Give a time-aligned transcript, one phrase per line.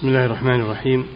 [0.00, 1.06] بسم الله الرحمن الرحيم.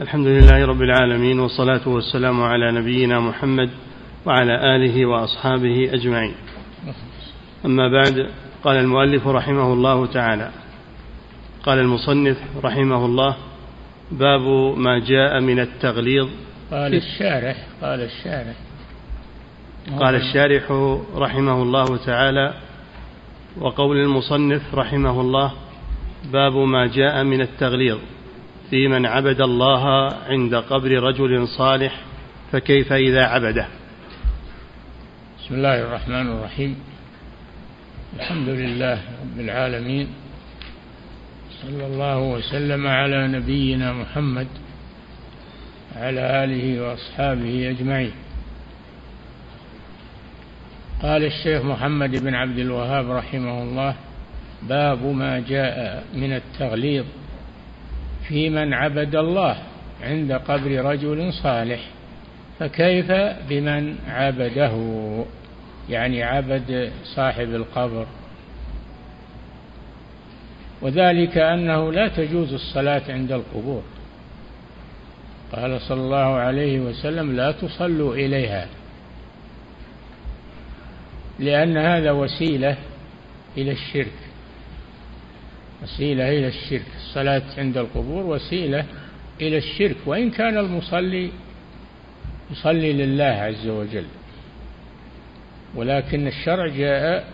[0.00, 3.70] الحمد لله رب العالمين والصلاة والسلام على نبينا محمد
[4.26, 6.34] وعلى آله وأصحابه أجمعين.
[7.64, 8.30] أما بعد
[8.64, 10.50] قال المؤلف رحمه الله تعالى
[11.62, 13.36] قال المصنف رحمه الله
[14.10, 16.28] باب ما جاء من التغليظ
[16.70, 18.56] قال الشارح قال الشارح.
[20.00, 20.64] قال الشارح
[21.16, 22.54] رحمه الله تعالى
[23.60, 25.52] وقول المصنف رحمه الله
[26.24, 27.98] باب ما جاء من التغليظ
[28.70, 32.00] في من عبد الله عند قبر رجل صالح
[32.52, 33.66] فكيف إذا عبده.
[35.38, 36.76] بسم الله الرحمن الرحيم.
[38.16, 40.06] الحمد لله رب العالمين.
[41.62, 44.46] صلى الله وسلم على نبينا محمد
[45.96, 48.12] وعلى آله وأصحابه أجمعين.
[51.02, 53.94] قال الشيخ محمد بن عبد الوهاب رحمه الله
[54.68, 57.04] باب ما جاء من التغليظ
[58.28, 59.56] في من عبد الله
[60.02, 61.80] عند قبر رجل صالح
[62.58, 63.12] فكيف
[63.48, 64.74] بمن عبده؟
[65.88, 68.06] يعني عبد صاحب القبر.
[70.82, 73.82] وذلك أنه لا تجوز الصلاة عند القبور.
[75.52, 78.66] قال صلى الله عليه وسلم لا تصلوا إليها
[81.38, 82.76] لأن هذا وسيلة
[83.56, 84.31] إلى الشرك.
[85.82, 86.86] وسيلة إلى الشرك.
[86.96, 88.84] الصلاة عند القبور وسيلة
[89.40, 89.96] إلى الشرك.
[90.06, 91.30] وإن كان المصلي
[92.50, 94.06] يصلي لله عز وجل
[95.74, 97.24] ولكن الشرع جاء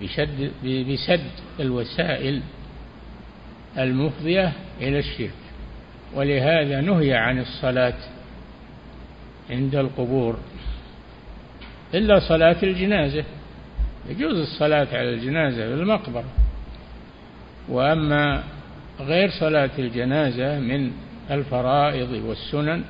[0.00, 2.42] بشد بسد الوسائل
[3.78, 5.30] المفضية إلى الشرك.
[6.14, 7.94] ولهذا نهي عن الصلاة
[9.50, 10.38] عند القبور
[11.94, 13.24] إلا صلاة الجنازة.
[14.08, 16.24] يجوز الصلاة على الجنازة في المقبرة.
[17.68, 18.42] وأما
[19.00, 20.90] غير صلاة الجنازة من
[21.30, 22.84] الفرائض والسنن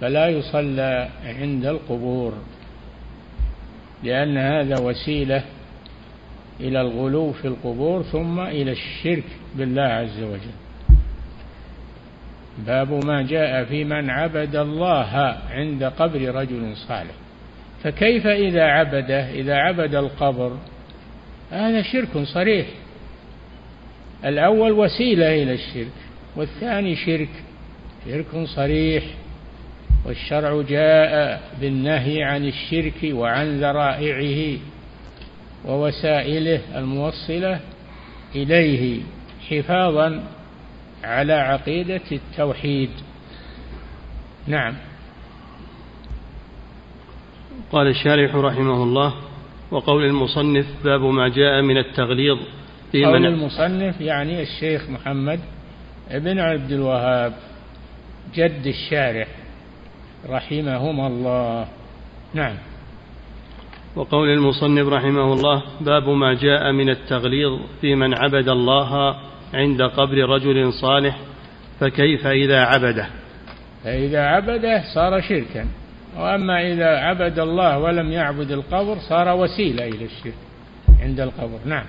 [0.00, 2.34] فلا يصلى عند القبور
[4.02, 5.42] لأن هذا وسيلة
[6.60, 10.56] إلى الغلو في القبور ثم إلى الشرك بالله عز وجل.
[12.66, 17.14] باب ما جاء في من عبد الله عند قبر رجل صالح.
[17.82, 20.56] فكيف إذا عبده إذا عبد القبر؟
[21.50, 22.66] هذا شرك صريح.
[24.24, 25.92] الأول وسيلة إلى الشرك
[26.36, 27.28] والثاني شرك
[28.06, 29.04] شرك صريح
[30.06, 34.58] والشرع جاء بالنهي عن الشرك وعن ذرائعه
[35.64, 37.60] ووسائله الموصلة
[38.34, 39.00] إليه
[39.50, 40.24] حفاظا
[41.04, 42.90] على عقيدة التوحيد.
[44.46, 44.74] نعم.
[47.72, 49.14] قال الشارح رحمه الله
[49.70, 52.38] وقول المصنف باب ما جاء من التغليظ
[52.92, 55.40] في قول المصنف يعني الشيخ محمد
[56.10, 57.32] بن عبد الوهاب
[58.34, 59.28] جد الشارح
[60.28, 61.68] رحمهما الله.
[62.34, 62.56] نعم.
[63.96, 69.16] وقول المصنف رحمه الله باب ما جاء من التغليظ في من عبد الله
[69.54, 71.18] عند قبر رجل صالح
[71.80, 73.06] فكيف إذا عبده؟
[73.84, 75.66] فإذا عبده صار شركا
[76.16, 80.34] وأما إذا عبد الله ولم يعبد القبر صار وسيلة إلى الشرك
[81.00, 81.58] عند القبر.
[81.64, 81.84] نعم.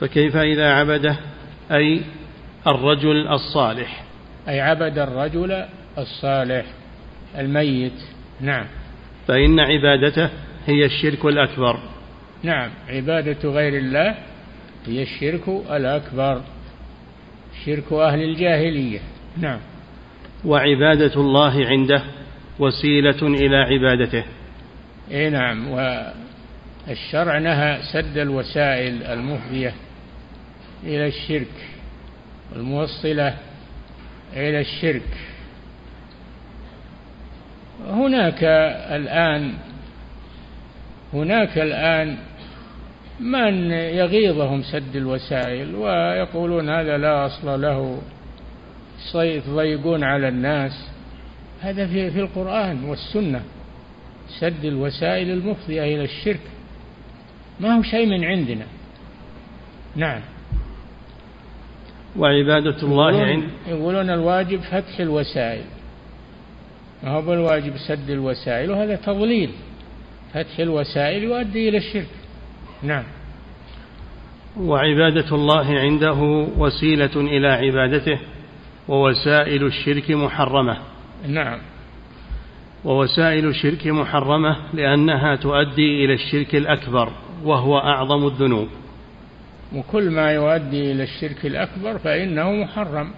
[0.00, 1.16] فكيف إذا عبده؟
[1.72, 2.02] أي
[2.66, 4.04] الرجل الصالح.
[4.48, 5.64] أي عبد الرجل
[5.98, 6.64] الصالح
[7.38, 8.00] الميت.
[8.40, 8.66] نعم.
[9.28, 10.30] فإن عبادته
[10.66, 11.78] هي الشرك الأكبر.
[12.42, 12.70] نعم.
[12.88, 14.14] عبادة غير الله
[14.86, 16.40] هي الشرك الأكبر.
[17.64, 19.00] شرك أهل الجاهلية.
[19.36, 19.58] نعم.
[20.44, 22.02] وعبادة الله عنده
[22.58, 24.24] وسيلة إلى عبادته.
[25.10, 25.68] إيه نعم.
[25.68, 29.74] والشرع نهى سد الوسائل المفضية
[30.86, 31.54] إلى الشرك
[32.56, 33.34] الموصلة
[34.32, 35.16] إلى الشرك.
[37.88, 38.44] هناك
[38.90, 39.54] الآن
[41.12, 42.16] هناك الآن
[43.20, 48.00] من يغيظهم سد الوسائل ويقولون هذا لا أصل له
[49.14, 50.88] يضيقون على الناس.
[51.60, 53.42] هذا في في القرآن والسنة
[54.40, 56.40] سد الوسائل المفضية إلى الشرك.
[57.60, 58.66] ما هو شيء من عندنا.
[59.96, 60.20] نعم.
[62.18, 65.64] وعبادة الله عند يقولون الواجب فتح الوسائل.
[67.02, 69.50] ما هو بالواجب سد الوسائل؟ وهذا تضليل.
[70.34, 72.08] فتح الوسائل يؤدي إلى الشرك.
[72.82, 73.04] نعم.
[74.60, 78.18] وعبادة الله عنده وسيلة إلى عبادته
[78.88, 80.76] ووسائل الشرك محرمة.
[81.28, 81.58] نعم.
[82.84, 87.12] ووسائل الشرك محرمة لأنها تؤدي إلى الشرك الأكبر
[87.44, 88.68] وهو أعظم الذنوب.
[89.74, 93.10] وكل ما يؤدي إلى الشرك الأكبر فإنه محرم.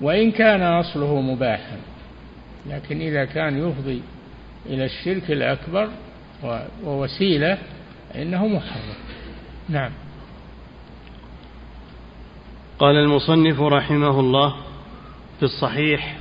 [0.00, 1.76] وإن كان أصله مباحا
[2.66, 4.02] لكن إذا كان يفضي
[4.66, 5.88] إلى الشرك الأكبر
[6.84, 7.58] ووسيلة
[8.14, 8.96] فإنه محرم.
[9.68, 9.90] نعم.
[12.78, 14.56] قال المصنف رحمه الله
[15.38, 16.16] في الصحيح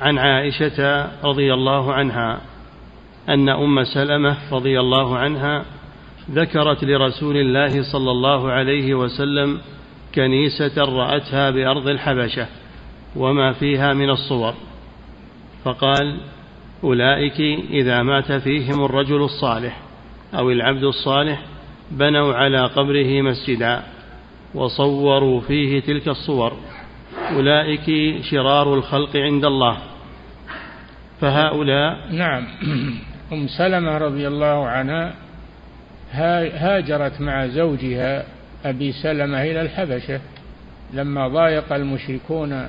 [0.00, 2.40] عن عائشة رضي الله عنها
[3.28, 5.64] أن أم سلمة رضي الله عنها
[6.30, 9.60] ذكرت لرسول الله صلى الله عليه وسلم
[10.14, 12.46] كنيسة رأتها بأرض الحبشة
[13.16, 14.54] وما فيها من الصور.
[15.64, 16.20] فقال
[16.84, 17.40] أولئك
[17.70, 19.78] إذا مات فيهم الرجل الصالح
[20.34, 21.42] أو العبد الصالح
[21.90, 23.82] بنوا على قبره مسجدا
[24.54, 26.52] وصوروا فيه تلك الصور.
[27.30, 29.78] أولئك شرار الخلق عند الله.
[31.20, 32.46] فهؤلاء نعم.
[33.32, 35.14] أم سلمة رضي الله عنها
[36.12, 38.24] هاجرت مع زوجها
[38.64, 40.20] أبي سلمة إلى الحبشة
[40.92, 42.68] لما ضايق المشركون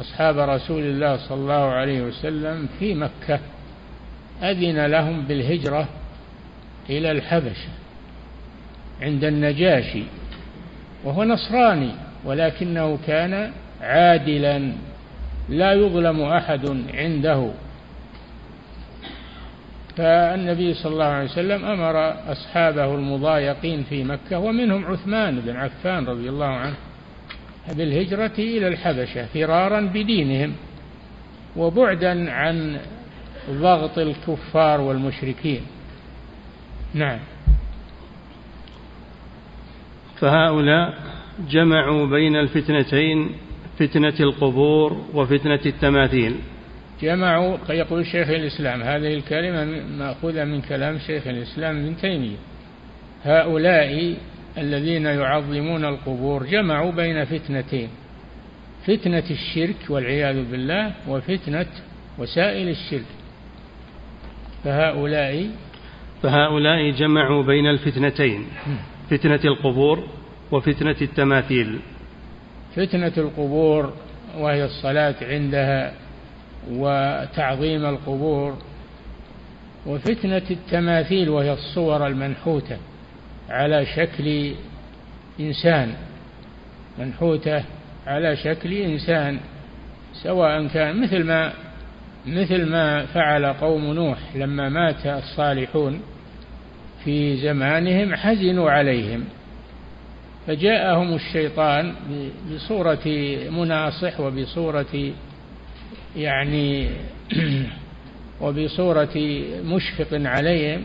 [0.00, 3.40] أصحاب رسول الله صلى الله عليه وسلم في مكة
[4.42, 5.88] أذن لهم بالهجرة
[6.90, 7.68] إلى الحبشة
[9.02, 10.02] عند النجاشي
[11.04, 11.90] وهو نصراني
[12.24, 14.72] ولكنه كان عادلا
[15.48, 17.50] لا يظلم أحد عنده.
[19.96, 26.28] فالنبي صلى الله عليه وسلم أمر أصحابه المضايقين في مكة ومنهم عثمان بن عفان رضي
[26.28, 26.74] الله عنه
[27.68, 30.52] بالهجرة إلى الحبشة فرارا بدينهم
[31.56, 32.80] وبعدا عن
[33.50, 35.60] ضغط الكفار والمشركين.
[36.94, 37.18] نعم.
[40.20, 40.94] فهؤلاء
[41.50, 43.30] جمعوا بين الفتنتين
[43.78, 46.36] فتنة القبور وفتنة التماثيل.
[47.02, 49.64] جمعوا يقول شيخ الإسلام هذه الكلمة
[49.98, 52.36] مأخوذة من كلام شيخ الإسلام ابن تيمية.
[53.24, 54.16] هؤلاء
[54.58, 57.88] الذين يعظمون القبور جمعوا بين فتنتين
[58.86, 61.66] فتنة الشرك والعياذ بالله وفتنة
[62.18, 63.10] وسائل الشرك.
[64.64, 65.50] فهؤلاء
[66.22, 68.46] فهؤلاء جمعوا بين الفتنتين
[69.10, 70.08] فتنة القبور
[70.52, 71.78] وفتنة التماثيل.
[72.76, 73.92] فتنة القبور
[74.38, 76.01] وهي الصلاة عندها
[76.70, 78.56] وتعظيم القبور
[79.86, 82.76] وفتنة التماثيل وهي الصور المنحوتة
[83.50, 84.52] على شكل
[85.40, 85.94] إنسان.
[86.98, 87.64] منحوتة
[88.06, 89.38] على شكل إنسان
[90.22, 91.52] سواء كان مثل ما
[92.26, 96.00] مثل ما فعل قوم نوح لما مات الصالحون
[97.04, 99.24] في زمانهم حزنوا عليهم.
[100.46, 101.94] فجاءهم الشيطان
[102.54, 103.08] بصورة
[103.50, 105.12] مناصح وبصورة
[106.16, 106.88] يعني
[108.40, 110.84] وبصورة مشفق عليهم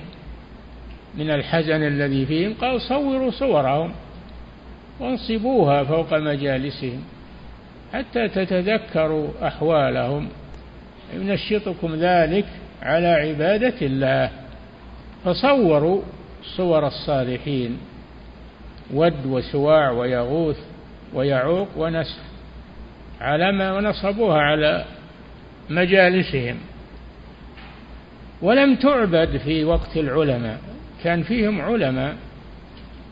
[1.17, 3.91] من الحزن الذي فيهم قال صوروا صورهم
[4.99, 7.03] وانصبوها فوق مجالسهم
[7.93, 10.29] حتى تتذكروا أحوالهم.
[11.13, 12.45] ينشطكم ذلك
[12.81, 14.31] على عبادة الله.
[15.25, 16.01] فصوروا
[16.55, 17.77] صور الصالحين
[18.93, 20.57] ود وسواع ويغوث
[21.13, 22.21] ويعوق ونسر
[23.21, 24.85] على ما ونصبوها على
[25.69, 26.57] مجالسهم.
[28.41, 30.59] ولم تعبد في وقت العلماء.
[31.03, 32.15] كان فيهم علماء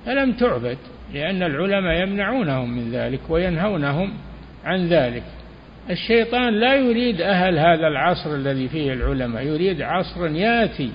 [0.06, 0.78] فلم تعبد
[1.14, 4.14] لأن العلماء يمنعونهم من ذلك وينهونهم
[4.66, 5.24] عن ذلك.
[5.90, 10.92] الشيطان لا يريد أهل هذا العصر الذي فيه العلماء يريد عصر ياتي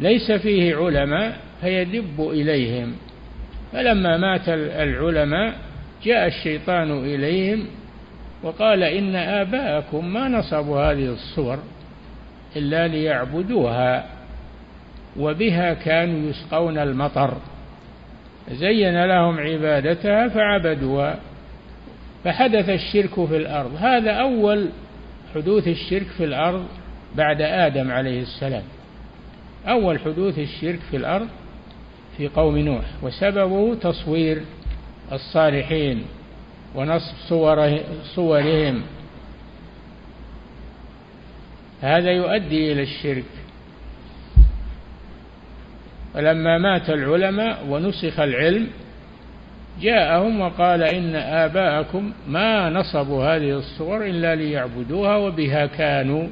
[0.00, 2.94] ليس فيه علماء فيدب إليهم.
[3.72, 5.54] فلما مات العلماء
[6.04, 7.66] جاء الشيطان إليهم
[8.42, 11.58] وقال إن آباءكم ما نصبوا هذه الصور
[12.56, 14.06] إلا ليعبدوها
[15.16, 17.34] وبها كانوا يسقون المطر.
[18.50, 21.18] زين لهم عبادتها فعبدوها
[22.24, 23.76] فحدث الشرك في الأرض.
[23.78, 24.68] هذا أول
[25.34, 26.66] حدوث الشرك في الأرض
[27.16, 28.62] بعد آدم عليه السلام.
[29.68, 31.28] أول حدوث الشرك في الأرض
[32.16, 34.40] في قوم نوح وسببه تصوير
[35.12, 36.04] الصالحين.
[36.76, 37.80] ونصب صوره
[38.14, 38.82] صورهم.
[41.80, 43.24] هذا يؤدي إلى الشرك.
[46.14, 48.66] فلما مات العلماء ونسخ العلم
[49.80, 56.28] جاءهم وقال إن آباءكم ما نصبوا هذه الصور إلا ليعبدوها وبها كانوا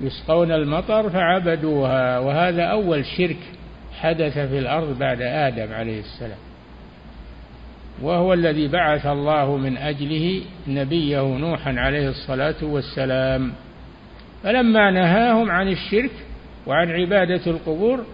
[0.00, 2.18] يسقون المطر فعبدوها.
[2.18, 3.38] وهذا أول شرك
[4.00, 6.51] حدث في الأرض بعد آدم عليه السلام.
[8.02, 13.52] وهو الذي بعث الله من أجله نبيه نوحا عليه الصلاة والسلام.
[14.42, 16.10] فلما نهاهم عن الشرك
[16.66, 18.04] وعن عبادة القبور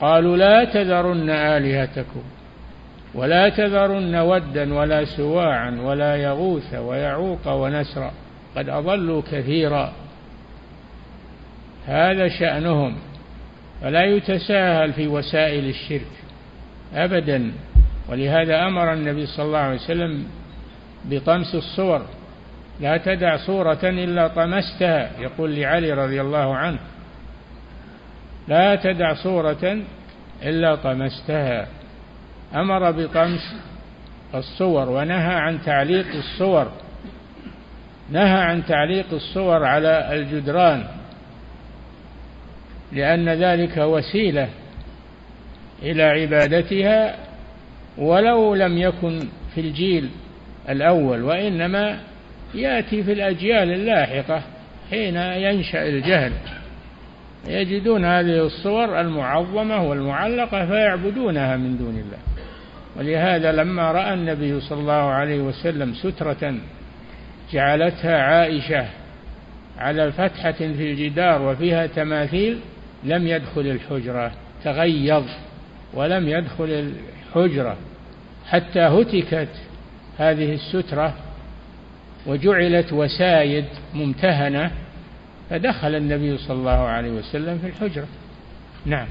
[0.00, 2.22] قالوا لا تذرن آلهتكم
[3.14, 8.12] ولا تذرن ودا ولا سواعا ولا يغوث ويعوق ونسرا
[8.56, 9.92] قد أضلوا كثيرا.
[11.86, 12.96] هذا شأنهم
[13.82, 16.12] فلا يتساهل في وسائل الشرك
[16.94, 17.52] أبدا.
[18.08, 20.26] ولهذا أمر النبي صلى الله عليه وسلم
[21.04, 22.02] بطمس الصور.
[22.80, 26.78] لا تدع صورة إلا طمستها يقول لعلي رضي الله عنه.
[28.48, 29.78] لا تدع صورة
[30.42, 31.66] إلا طمستها.
[32.54, 33.54] أمر بطمس
[34.34, 36.72] الصور ونهى عن تعليق الصور.
[38.10, 40.84] نهى عن تعليق الصور على الجدران
[42.92, 44.48] لأن ذلك وسيلة
[45.82, 47.16] إلى عبادتها
[47.98, 49.20] ولو لم يكن
[49.54, 50.10] في الجيل
[50.68, 52.00] الأول وإنما
[52.54, 54.42] يأتي في الأجيال اللاحقة
[54.90, 56.32] حين ينشأ الجهل.
[57.48, 62.18] يجدون هذه الصور المعظمة والمعلقة فيعبدونها من دون الله.
[62.96, 66.54] ولهذا لما رأى النبي صلى الله عليه وسلم سترة
[67.52, 68.86] جعلتها عائشة
[69.78, 72.58] على فتحة في الجدار وفيها تماثيل
[73.04, 74.32] لم يدخل الحجرة
[74.64, 75.24] تغيظ
[75.94, 76.92] ولم يدخل
[77.36, 77.76] الحجرة
[78.48, 79.48] حتى هتكت
[80.18, 81.14] هذه السترة
[82.26, 83.64] وجعلت وسايد
[83.94, 84.70] ممتهنة
[85.50, 88.06] فدخل النبي صلى الله عليه وسلم في الحجرة.
[88.86, 89.06] نعم.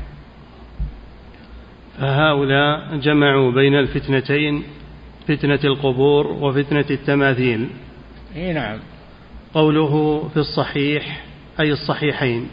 [1.98, 4.64] فهؤلاء جمعوا بين الفتنتين
[5.28, 7.70] فتنة القبور وفتنة التماثيل.
[8.36, 8.80] إي نعم.
[9.54, 11.24] قوله في الصحيح
[11.60, 12.48] أي الصحيحين.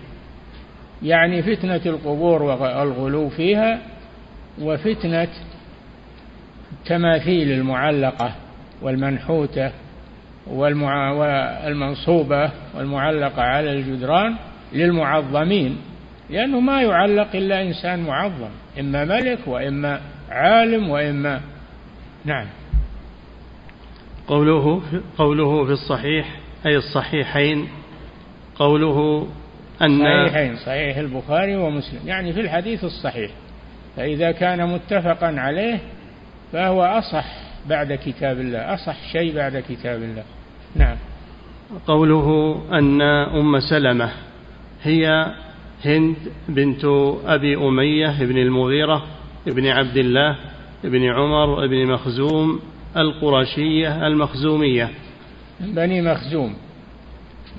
[1.03, 3.83] يعني فتنة القبور والغلو فيها
[4.61, 5.29] وفتنة
[6.83, 8.35] التماثيل المعلقة
[8.83, 9.73] والمنحوتة
[10.47, 14.35] والمنصوبة والمعلقة على الجدران
[14.73, 15.79] للمعظمين
[16.31, 18.49] لأنه ما يعلق إلا إنسان معظم
[18.81, 21.41] إما ملك وإما عالم وإما
[22.25, 22.47] نعم.
[24.29, 24.83] قوله
[25.19, 26.37] قوله في الصحيح
[26.67, 27.69] أي الصحيحين
[28.57, 29.29] قوله
[29.83, 33.31] أن صحيحين صحيح البخاري ومسلم يعني في الحديث الصحيح
[33.97, 35.79] فإذا كان متفقا عليه
[36.53, 37.25] فهو أصح
[37.69, 40.25] بعد كتاب الله أصح شيء بعد كتاب الله.
[40.77, 40.97] نعم.
[41.87, 43.03] قوله أن
[43.41, 44.11] أم سلمة
[44.83, 45.35] هي
[45.85, 46.17] هند
[46.49, 46.85] بنت
[47.27, 49.07] أبي أمية بن المغيرة
[49.47, 50.37] بن عبد الله
[50.85, 52.61] بن عمر بن مخزوم
[52.97, 54.91] القرشية المخزومية.
[55.61, 56.55] من بني مخزوم.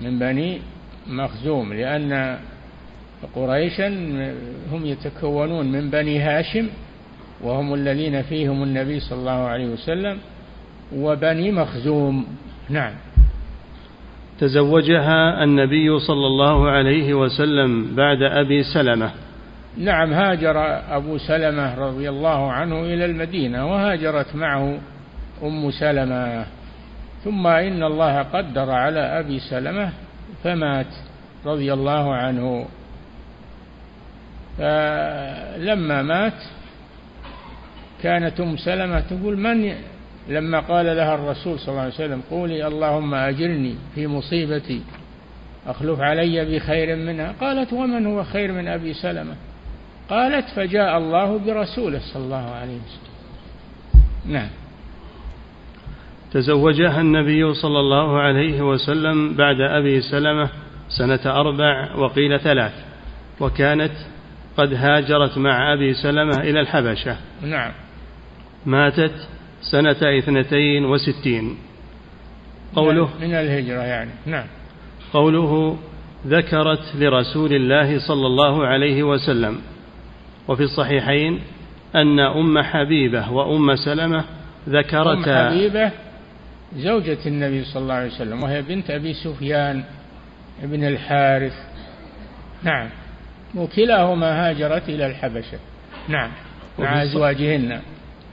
[0.02, 0.62] من بني
[1.08, 2.40] مخزوم لأن
[3.36, 3.88] قريشا
[4.72, 6.68] هم يتكونون من بني هاشم
[7.44, 10.18] وهم الذين فيهم النبي صلى الله عليه وسلم
[10.96, 12.26] وبني مخزوم.
[12.70, 12.94] نعم.
[14.40, 19.12] تزوجها النبي صلى الله عليه وسلم بعد أبي سلمة.
[19.78, 20.56] نعم هاجر
[20.96, 24.78] أبو سلمة رضي الله عنه إلى المدينة وهاجرت معه
[25.44, 26.46] أم سلمة.
[27.24, 29.90] ثم إن الله قدر على أبي سلمة
[30.44, 30.94] فمات
[31.46, 32.66] رضي الله عنه.
[34.58, 36.34] فلما مات
[38.04, 39.74] كانت أم سلمة تقول من
[40.30, 44.82] لما قال لها الرسول صلى الله عليه وسلم قولي اللهم أجرني في مصيبتي
[45.68, 49.36] أخلف علي بخير منها قالت ومن هو خير من أبي سلمة؟
[50.10, 53.14] قالت فجاء الله برسوله صلى الله عليه وسلم.
[54.26, 54.50] نعم.
[56.32, 60.50] تزوجها النبي صلى الله عليه وسلم بعد أبي سلمة
[60.90, 62.74] سنة أربع وقيل ثلاث
[63.40, 63.94] وكانت
[64.58, 67.18] قد هاجرت مع أبي سلمة إلى الحبشة.
[67.42, 67.72] نعم.
[68.66, 69.28] ماتت
[69.62, 71.58] سنة اثنتين وستين.
[72.76, 74.12] قوله من الهجرة يعني.
[74.26, 74.46] نعم.
[75.14, 75.78] قوله
[76.28, 79.62] ذكرت لرسول الله صلى الله عليه وسلم.
[80.48, 81.40] وفي الصحيحين
[81.96, 84.24] أن أم حبيبة وأم سلمة
[84.70, 85.48] ذكرتا.
[85.48, 85.92] أم حبيبة
[86.76, 89.84] زوجة النبي صلى الله عليه وسلم وهي بنت أبي سفيان
[90.64, 91.54] بن الحارث.
[92.64, 92.90] نعم.
[93.56, 95.60] وكلاهما هاجرت إلى الحبشة.
[96.08, 96.32] نعم.
[96.80, 97.82] مع أزواجهن.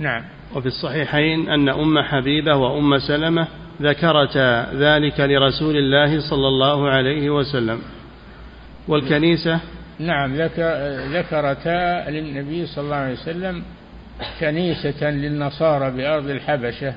[0.01, 0.23] نعم.
[0.55, 3.47] وفي الصحيحين أن أم حبيبة وأم سلمة
[3.83, 7.81] ذكرتا ذلك لرسول الله صلى الله عليه وسلم.
[8.89, 9.61] والكنيسة؟
[9.99, 10.35] نعم
[11.13, 13.63] ذكرتا للنبي صلى الله عليه وسلم
[14.41, 16.95] كنيسة للنصارى بأرض الحبشة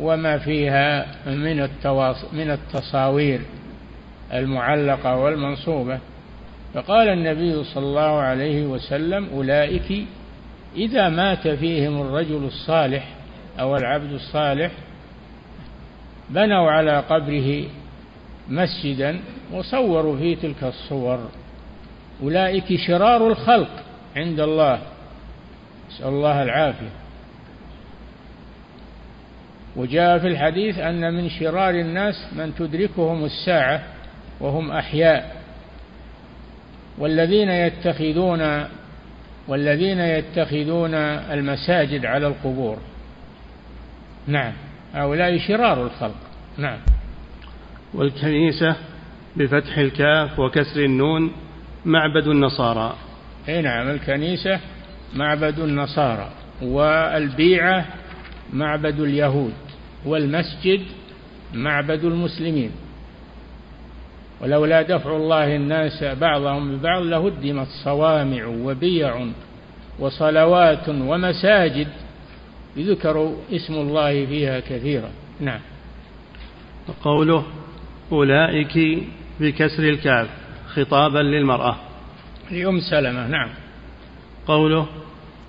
[0.00, 3.40] وما فيها من التواص من التصاوير
[4.32, 5.98] المعلقة والمنصوبة.
[6.74, 10.06] فقال النبي صلى الله عليه وسلم أولئك
[10.76, 13.08] إذا مات فيهم الرجل الصالح
[13.60, 14.72] أو العبد الصالح
[16.30, 17.64] بنوا على قبره
[18.48, 19.20] مسجدا
[19.52, 21.28] وصوروا فيه تلك الصور.
[22.22, 23.70] أولئك شرار الخلق
[24.16, 24.80] عند الله.
[25.90, 26.90] نسأل الله العافية.
[29.76, 33.82] وجاء في الحديث أن من شرار الناس من تدركهم الساعة
[34.40, 35.42] وهم أحياء.
[36.98, 38.68] والذين يتخذون
[39.48, 42.78] والذين يتخذون المساجد على القبور.
[44.26, 44.52] نعم.
[44.94, 46.20] هؤلاء شرار الخلق.
[46.58, 46.78] نعم.
[47.94, 48.76] والكنيسة
[49.36, 51.32] بفتح الكاف وكسر النون
[51.84, 52.96] معبد النصارى.
[53.48, 54.60] أي نعم الكنيسة
[55.14, 56.30] معبد النصارى
[56.62, 57.86] والبيعة
[58.52, 59.54] معبد اليهود
[60.04, 60.80] والمسجد
[61.54, 62.70] معبد المسلمين.
[64.42, 69.26] ولولا دفع الله الناس بعضهم ببعض لهدمت صوامع وبيع
[69.98, 71.88] وصلوات ومساجد
[72.76, 75.10] يذكر اسم الله فيها كثيرا.
[75.40, 75.60] نعم.
[77.02, 77.44] قوله
[78.12, 79.02] أولئك
[79.40, 80.28] بكسر الكاف
[80.74, 81.76] خطابا للمرأة.
[82.50, 83.48] لأم سلمة نعم.
[84.46, 84.86] قوله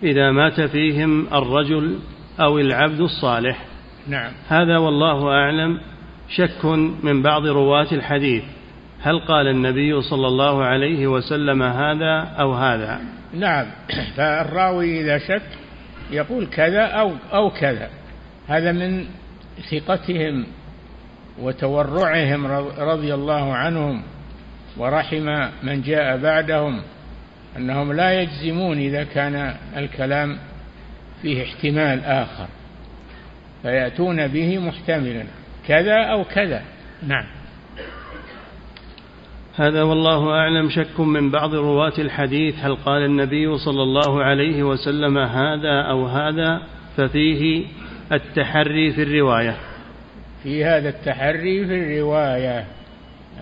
[0.04, 2.00] إذا مات فيهم الرجل
[2.40, 3.66] أو العبد الصالح.
[4.08, 4.32] نعم.
[4.48, 5.82] هذا والله أعلم
[6.30, 6.66] شك
[7.04, 8.44] من بعض رواة الحديث.
[9.02, 13.00] هل قال النبي صلى الله عليه وسلم هذا أو هذا؟
[13.34, 13.66] نعم.
[14.18, 15.42] فالراوي إذا شك
[16.12, 17.90] يقول كذا أو أو كذا.
[18.48, 19.06] هذا من
[19.72, 20.46] ثقتهم
[21.40, 22.48] وتورعهم
[22.80, 24.04] رضي الله عنهم
[24.78, 26.82] ورحم من جاء بعدهم
[27.58, 30.38] أنهم لا يجزمون إذا كان الكلام
[31.22, 32.48] فيه احتمال آخر
[33.62, 35.24] فيأتون به محتملا
[35.68, 36.62] كذا أو كذا.
[37.08, 37.39] نعم.
[39.60, 45.18] هذا والله أعلم شك من بعض رواة الحديث هل قال النبي صلى الله عليه وسلم
[45.18, 46.62] هذا أو هذا؟
[46.98, 47.66] ففيه
[48.12, 49.56] التحري في الرواية.
[50.44, 52.66] في هذا التحري في الرواية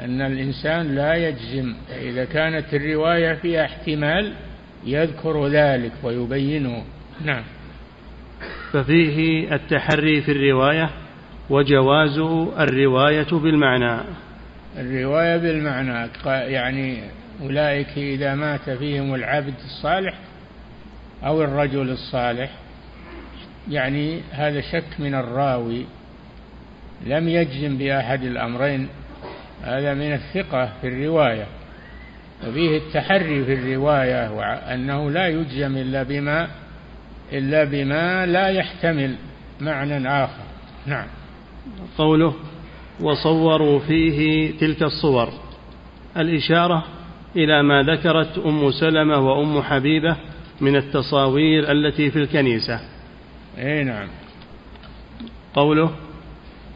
[0.03, 4.33] أن الإنسان لا يجزم إذا كانت الرواية فيها احتمال
[4.85, 6.83] يذكر ذلك ويبينه.
[7.25, 7.43] نعم.
[8.71, 10.89] ففيه التحري في الرواية
[11.49, 12.19] وجواز
[12.59, 14.26] الرواية بالمعنى.
[14.77, 17.03] الرواية بالمعنى يعني
[17.41, 20.13] أولئك إذا مات فيهم العبد الصالح
[21.23, 22.51] أو الرجل الصالح
[23.69, 25.85] يعني هذا شك من الراوي
[27.05, 28.87] لم يجزم بأحد الأمرين
[29.63, 31.45] هذا من الثقة في الرواية
[32.47, 36.47] وفيه التحري في الرواية وأنه لا يجزم إلا بما
[37.33, 39.15] إلا بما لا يحتمل
[39.61, 40.43] معنى آخر.
[40.85, 41.07] نعم.
[41.97, 42.33] قوله
[43.01, 45.29] وصوروا فيه تلك الصور.
[46.17, 46.83] الإشارة
[47.35, 50.15] إلى ما ذكرت أم سلمة وأم حبيبة
[50.61, 52.79] من التصاوير التي في الكنيسة.
[53.57, 54.07] أي نعم.
[55.53, 55.91] قوله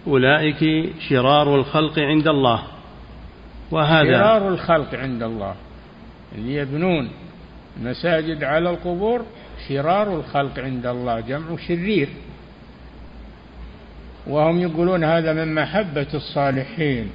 [0.08, 2.64] أولئك شرار الخلق عند الله.
[3.72, 5.56] وهذا شرار الخلق عند الله.
[6.36, 7.10] اللي يبنون
[7.82, 9.22] مساجد على القبور
[9.70, 12.10] شرار الخلق عند الله جمع شرير.
[14.28, 17.10] وهم يقولون هذا من محبة الصالحين.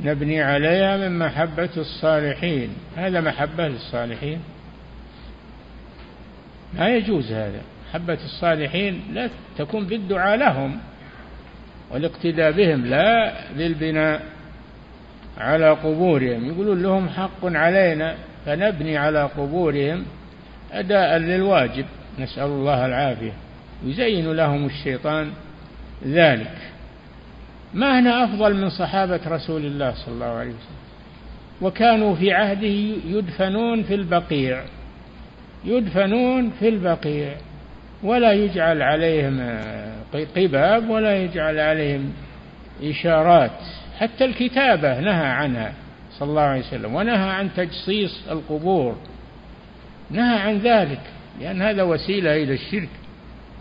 [0.00, 2.68] نبني عليها من محبة الصالحين.
[2.96, 4.38] هذا محبة للصالحين.
[6.78, 7.60] ما يجوز هذا.
[7.88, 10.78] محبة الصالحين لا تكون بالدعاء لهم
[11.90, 14.22] والاقتداء بهم لا للبناء
[15.38, 16.46] على قبورهم.
[16.48, 18.14] يقولون لهم حق علينا
[18.46, 20.04] فنبني على قبورهم
[20.72, 21.84] أداء للواجب.
[22.18, 23.32] نسأل الله العافية.
[23.84, 25.30] يزين لهم الشيطان
[26.04, 26.56] ذلك.
[27.74, 30.76] ما هنا أفضل من صحابة رسول الله صلى الله عليه وسلم؟
[31.62, 32.66] وكانوا في عهده
[33.06, 34.62] يدفنون في البقيع
[35.64, 37.36] يدفنون في البقيع
[38.02, 39.58] ولا يجعل عليهم
[40.36, 42.12] قباب ولا يجعل عليهم
[42.82, 43.60] إشارات.
[43.98, 45.72] حتى الكتابة نهى عنها
[46.18, 48.96] صلى الله عليه وسلم ونهى عن تجصيص القبور
[50.10, 51.00] نهى عن ذلك
[51.40, 52.88] لأن هذا وسيلة إلى الشرك.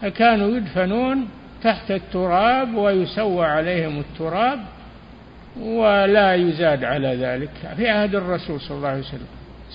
[0.01, 1.27] فكانوا يدفنون
[1.65, 4.59] تحت التراب ويسوى عليهم التراب
[5.59, 7.75] ولا يزاد على ذلك.
[7.77, 9.27] في عهد الرسول صلى الله عليه وسلم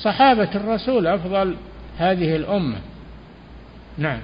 [0.02, 1.56] صحابة الرسول أفضل
[1.98, 2.76] هذه الأمة.
[3.98, 4.20] نعم.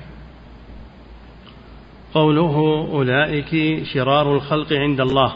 [2.14, 2.56] قوله
[2.92, 5.32] أولئك شرار الخلق عند الله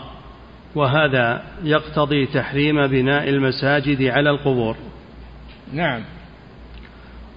[0.75, 4.77] وهذا يقتضي تحريم بناء المساجد على القبور.
[5.73, 6.03] نعم.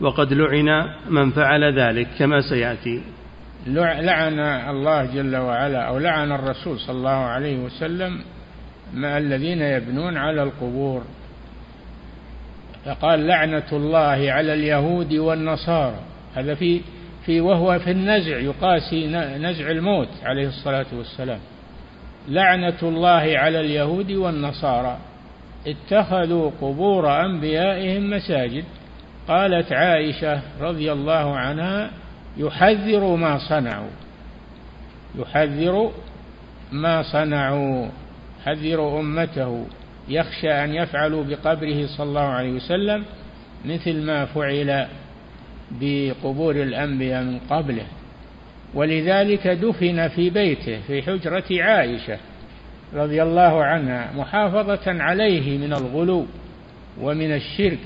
[0.01, 3.01] وقد لعن من فعل ذلك كما سيأتي.
[3.67, 8.21] لعن الله جل وعلا أو لعن الرسول صلى الله عليه وسلم
[8.93, 11.03] مع الذين يبنون على القبور.
[12.85, 15.99] فقال لعنة الله على اليهود والنصارى.
[16.35, 16.81] هذا في
[17.25, 21.39] في وهو في النزع يقاسي نزع الموت عليه الصلاة والسلام.
[22.27, 24.97] لعنة الله على اليهود والنصارى.
[25.67, 28.63] اتخذوا قبور أنبيائهم مساجد.
[29.27, 31.91] قالت عائشة رضي الله عنها
[32.37, 33.89] يحذر ما صنعوا.
[35.15, 35.91] يحذر
[36.71, 37.87] ما صنعوا.
[38.45, 39.65] حذر أمته.
[40.09, 43.03] يخشى أن يفعلوا بقبره صلى الله عليه وسلم
[43.65, 44.87] مثل ما فعل
[45.71, 47.85] بقبور الأنبياء من قبله.
[48.73, 52.17] ولذلك دفن في بيته في حجرة عائشة
[52.93, 56.25] رضي الله عنها محافظة عليه من الغلو
[57.01, 57.79] ومن الشرك.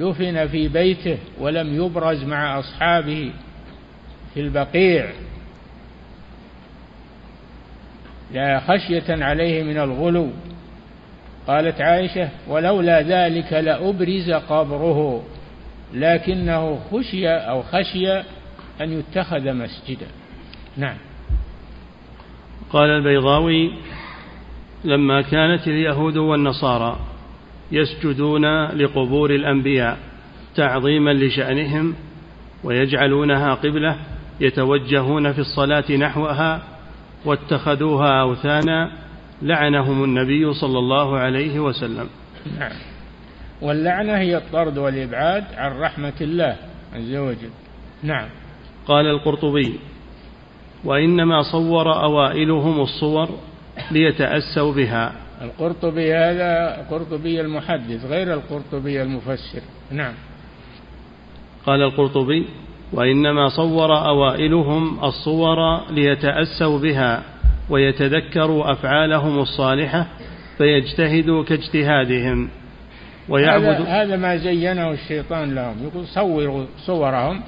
[0.00, 3.30] دفن في بيته ولم يبرز مع أصحابه.
[4.36, 5.10] في البقيع.
[8.32, 10.30] لا خشية عليه من الغلو.
[11.46, 15.22] قالت عائشة ولولا ذلك لأبرز قبره
[15.94, 18.12] لكنه خشي أو خشي
[18.80, 20.06] أن يتخذ مسجدا.
[20.76, 20.96] نعم.
[22.70, 23.72] قال البيضاوي
[24.84, 26.98] لما كانت اليهود والنصارى
[27.72, 29.98] يسجدون لقبور الأنبياء
[30.56, 31.94] تعظيما لشأنهم
[32.64, 33.96] ويجعلونها قبلة
[34.40, 36.62] يتوجهون في الصلاة نحوها
[37.24, 38.92] واتخذوها أوثانا
[39.42, 42.08] لعنهم النبي صلى الله عليه وسلم.
[42.58, 42.72] نعم.
[43.62, 46.56] واللعنة هي الطرد والإبعاد عن رحمة الله
[46.94, 47.50] عز وجل.
[48.02, 48.28] نعم.
[48.86, 49.78] قال القرطبي
[50.84, 53.28] وإنما صور أوائلهم الصور
[53.90, 55.12] ليتأسوا بها.
[55.42, 59.60] القرطبي هذا قرطبي المحدث غير القرطبي المفسر.
[59.90, 60.14] نعم.
[61.66, 62.46] قال القرطبي
[62.92, 67.22] وإنما صور أوائلهم الصور ليتأسوا بها
[67.70, 70.06] ويتذكروا أفعالهم الصالحة
[70.58, 72.48] فيجتهدوا كاجتهادهم.
[73.28, 75.76] ويعبدوا هذا, هذا ما زينه الشيطان لهم.
[75.84, 77.42] يقول صوروا صورهم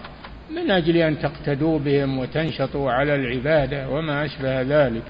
[0.51, 5.03] من أجل أن تقتدوا بهم وتنشطوا على العبادة وما أشبه ذلك.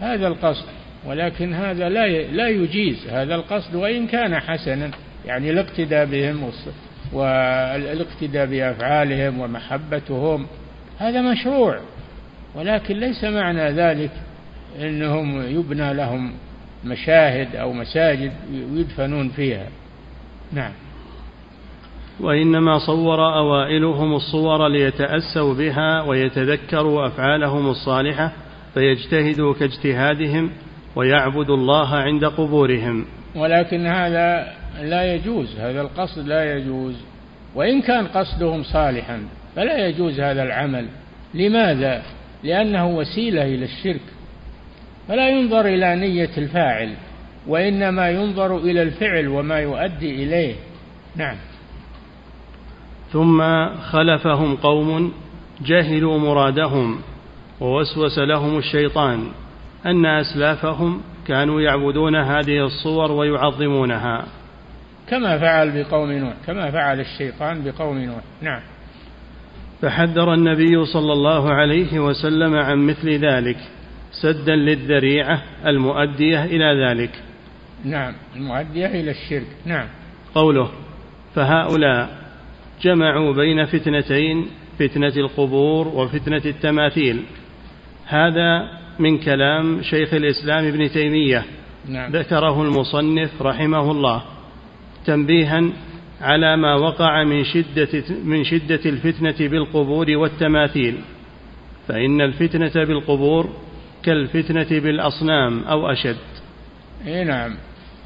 [0.00, 0.66] هذا القصد.
[1.06, 3.08] ولكن هذا لا لا يجيز.
[3.10, 4.90] هذا القصد وإن كان حسنا
[5.26, 6.44] يعني الاقتداء بهم
[7.12, 10.46] والاقتداء بأفعالهم ومحبتهم
[10.98, 11.80] هذا مشروع
[12.54, 14.10] ولكن ليس معنى ذلك
[14.80, 16.32] إنهم يبنى لهم
[16.84, 19.66] مشاهد أو مساجد يدفنون فيها.
[20.52, 20.72] نعم.
[22.20, 28.32] وإنما صور أوائلهم الصور ليتأسوا بها ويتذكروا أفعالهم الصالحة
[28.74, 30.50] فيجتهدوا كاجتهادهم
[30.96, 33.04] ويعبدوا الله عند قبورهم.
[33.34, 36.94] ولكن هذا لا يجوز هذا القصد لا يجوز.
[37.54, 39.22] وإن كان قصدهم صالحا
[39.56, 40.86] فلا يجوز هذا العمل.
[41.34, 42.02] لماذا؟
[42.44, 44.00] لأنه وسيلة إلى الشرك.
[45.08, 46.94] فلا ينظر إلى نية الفاعل
[47.46, 50.54] وإنما ينظر إلى الفعل وما يؤدي إليه.
[51.16, 51.36] نعم.
[53.12, 53.42] ثم
[53.76, 55.12] خلفهم قوم
[55.60, 57.00] جهلوا مرادهم
[57.60, 59.28] ووسوس لهم الشيطان.
[59.86, 64.26] أن أسلافهم كانوا يعبدون هذه الصور ويعظمونها.
[65.08, 68.22] كما فعل بقوم نوح كما فعل الشيطان بقوم نوح.
[68.42, 68.60] نعم.
[69.82, 73.56] فحذر النبي صلى الله عليه وسلم عن مثل ذلك
[74.22, 77.10] سدا للذريعة المؤدية إلى ذلك.
[77.84, 79.46] نعم المؤدية إلى الشرك.
[79.66, 79.86] نعم.
[80.34, 80.70] قوله
[81.34, 82.08] فهؤلاء
[82.82, 84.46] جمعوا بين فتنتين
[84.78, 87.22] فتنة القبور وفتنة التماثيل.
[88.06, 91.44] هذا من كلام شيخ الإسلام ابن تيمية.
[91.88, 92.12] نعم.
[92.12, 94.22] ذكره المصنف رحمه الله.
[95.06, 95.62] تنبيها
[96.20, 100.98] على ما وقع من شدة, من شدة الفتنة بالقبور والتماثيل
[101.88, 103.50] فإن الفتنة بالقبور
[104.02, 106.16] كالفتنة بالأصنام أو أشد.
[107.06, 107.56] إيه نعم.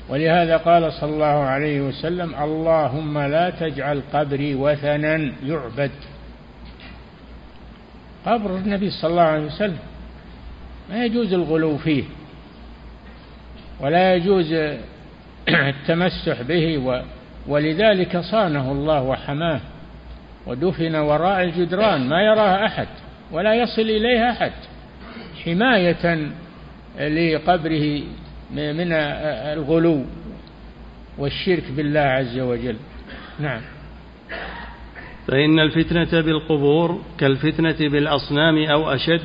[0.09, 5.91] ولهذا قال صلى الله عليه وسلم اللهم لا تجعل قبري وثنا يعبد.
[8.27, 9.79] قبر النبي صلى الله عليه وسلم
[10.91, 12.05] ما يجوز الغلو فيه
[13.81, 14.55] ولا يجوز
[15.75, 17.03] التمسح به
[17.49, 19.61] ولذلك صانه الله وحماه
[20.47, 22.89] ودفن وراء الجدران ما يراه أحد
[23.33, 24.53] ولا يصل إليه أحد
[25.45, 26.31] حماية
[26.99, 28.03] لقبره
[28.51, 30.05] من الغلو
[31.19, 32.77] والشرك بالله عز وجل.
[33.41, 33.61] نعم.
[35.29, 39.21] فإن الفتنة بالقبور كالفتنة بالأصنام أو أشد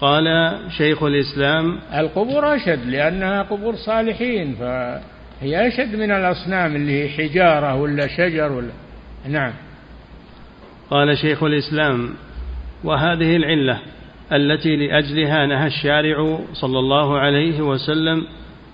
[0.00, 4.62] قال شيخ الإسلام القبور أشد لأنها قبور صالحين ف
[5.40, 8.72] هي أشد من الأصنام اللي هي حجارة ولا شجر ولا
[9.28, 9.52] نعم.
[10.90, 12.14] قال شيخ الإسلام
[12.84, 13.80] وهذه العلة
[14.32, 18.26] التي لأجلها نهى الشارع صلى الله عليه وسلم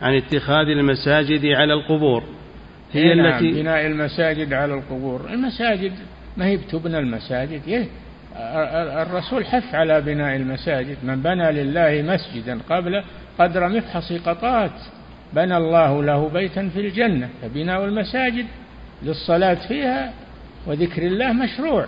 [0.02, 2.22] عن اتخاذ المساجد على القبور.
[2.92, 5.30] هي إيه نعم التي بناء المساجد على القبور.
[5.30, 5.92] المساجد
[6.36, 7.86] ما هي بتبنى المساجد إيه؟
[9.02, 13.02] الرسول حث على بناء المساجد من بنى لله مسجدا قبل
[13.38, 14.72] قدر مفحص قطات.
[15.34, 18.46] بنى الله له بيتا في الجنة فبناء المساجد
[19.02, 20.12] للصلاة فيها
[20.66, 21.86] وذكر الله مشروع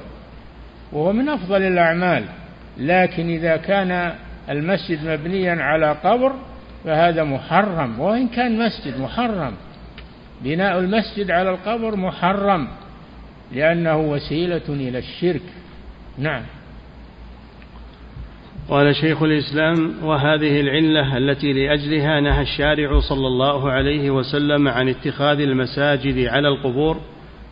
[0.92, 2.24] وهو من أفضل الأعمال.
[2.78, 4.14] لكن إذا كان
[4.50, 6.33] المسجد مبنيا على قبر
[6.85, 8.00] فهذا محرم.
[8.00, 9.52] وإن كان مسجد محرم
[10.40, 12.68] بناء المسجد على القبر محرم
[13.52, 15.42] لأنه وسيلة إلى الشرك.
[16.18, 16.42] نعم.
[18.68, 25.40] قال شيخ الإسلام وهذه العلة التي لأجلها نهى الشارع صلى الله عليه وسلم عن اتخاذ
[25.40, 27.00] المساجد على القبور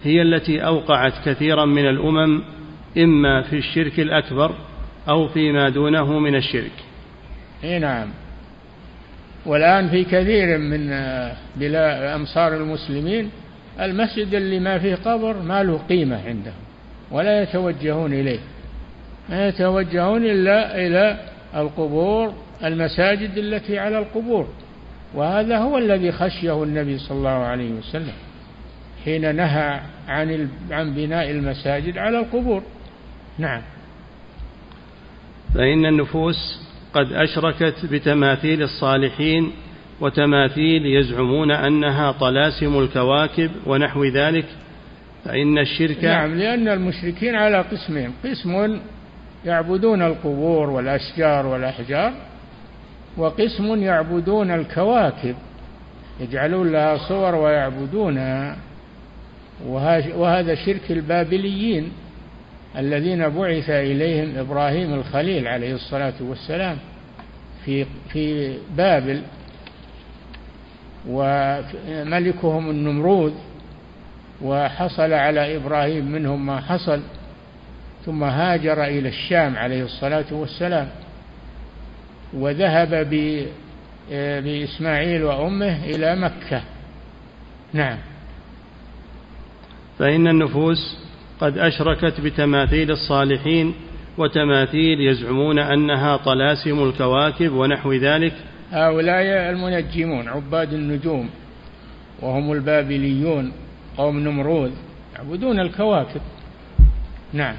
[0.05, 2.42] هي التي أوقعت كثيرا من الأمم
[2.98, 4.55] إما في الشرك الأكبر
[5.09, 6.72] أو فيما دونه من الشرك.
[7.64, 8.09] إي نعم.
[9.46, 10.87] والآن في كثير من
[11.57, 13.31] بلاد أمصار المسلمين
[13.81, 16.62] المسجد اللي ما فيه قبر ما له قيمة عندهم
[17.11, 18.40] ولا يتوجهون إليه.
[19.33, 21.21] ما يتوجهون إلا إلى
[21.57, 24.49] القبور المساجد التي على القبور.
[25.14, 28.12] وهذا هو الذي خشيه النبي صلى الله عليه وسلم
[29.05, 32.62] حين نهى عن عن بناء المساجد على القبور.
[33.38, 33.62] نعم.
[35.55, 36.61] فإن النفوس
[36.95, 39.53] قد أشركت بتماثيل الصالحين
[40.01, 44.45] وتماثيل يزعمون أنها طلاسم الكواكب ونحو ذلك
[45.25, 48.81] فإن الشرك نعم لأن المشركين على قسمين قسم
[49.44, 52.12] يعبدون القبور والأشجار والأحجار
[53.16, 55.35] وقسم يعبدون الكواكب
[56.20, 58.57] يجعلون لها صور ويعبدونها.
[60.16, 61.92] وهذا شرك البابليين
[62.78, 66.76] الذين بعث إليهم إبراهيم الخليل عليه الصلاة والسلام
[67.64, 69.22] في في بابل
[71.09, 73.35] وملكهم النمرود
[74.42, 77.00] وحصل على إبراهيم منهم ما حصل.
[78.07, 80.88] ثم هاجر إلى الشام عليه الصلاة والسلام
[82.33, 83.09] وذهب
[84.11, 86.62] بإسماعيل وأمه إلى مكة.
[87.73, 87.99] نعم.
[89.99, 90.99] فإن النفوس
[91.41, 93.75] قد أشركت بتماثيل الصالحين
[94.19, 98.33] وتماثيل يزعمون أنها طلاسم الكواكب ونحو ذلك.
[98.73, 101.31] هؤلاء المنجمون عباد النجوم
[102.23, 103.53] وهم البابليون
[103.97, 104.73] قوم نمرود
[105.15, 106.21] يعبدون الكواكب.
[107.33, 107.55] نعم.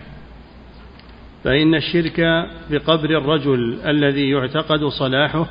[1.43, 2.21] فإن الشرك
[2.69, 5.47] بقبر الرجل الذي يعتقد صلاحه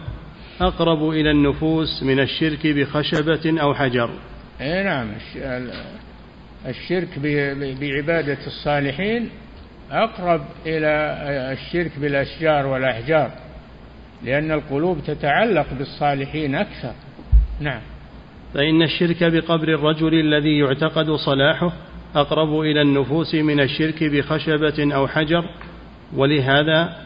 [0.60, 4.10] أقرب إلى النفوس من الشرك بخشبة أو حجر.
[4.60, 5.08] أي نعم
[6.66, 7.18] الشرك
[7.80, 9.28] بعبادة الصالحين
[9.90, 10.88] أقرب إلى
[11.52, 13.30] الشرك بالأشجار والأحجار
[14.24, 16.92] لأن القلوب تتعلق بالصالحين أكثر.
[17.60, 17.80] نعم.
[18.54, 21.72] فإن الشرك بقبر الرجل الذي يعتقد صلاحه
[22.14, 25.44] أقرب إلى النفوس من الشرك بخشبة أو حجر.
[26.16, 26.96] ولهذا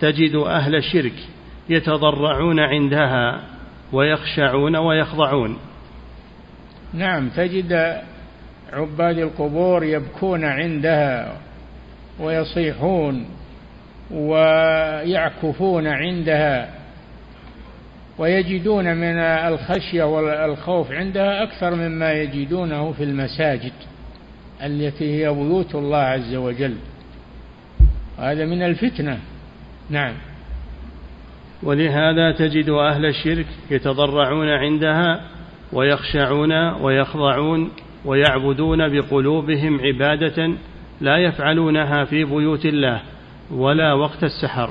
[0.00, 1.14] تجد أهل الشرك
[1.68, 3.40] يتضرعون عندها
[3.92, 5.58] ويخشعون ويخضعون.
[6.94, 8.00] نعم تجد
[8.72, 11.36] عباد القبور يبكون عندها
[12.20, 13.26] ويصيحون
[14.10, 16.68] ويعكفون عندها
[18.18, 23.72] ويجدون من الخشية والخوف عندها أكثر مما يجدونه في المساجد
[24.62, 26.74] التي هي بيوت الله عز وجل.
[28.20, 29.18] هذا من الفتنة.
[29.90, 30.14] نعم.
[31.62, 35.20] ولهذا تجد أهل الشرك يتضرعون عندها
[35.72, 37.70] ويخشعون ويخضعون
[38.04, 40.52] ويعبدون بقلوبهم عبادة
[41.00, 43.00] لا يفعلونها في بيوت الله
[43.50, 44.70] ولا وقت السحر.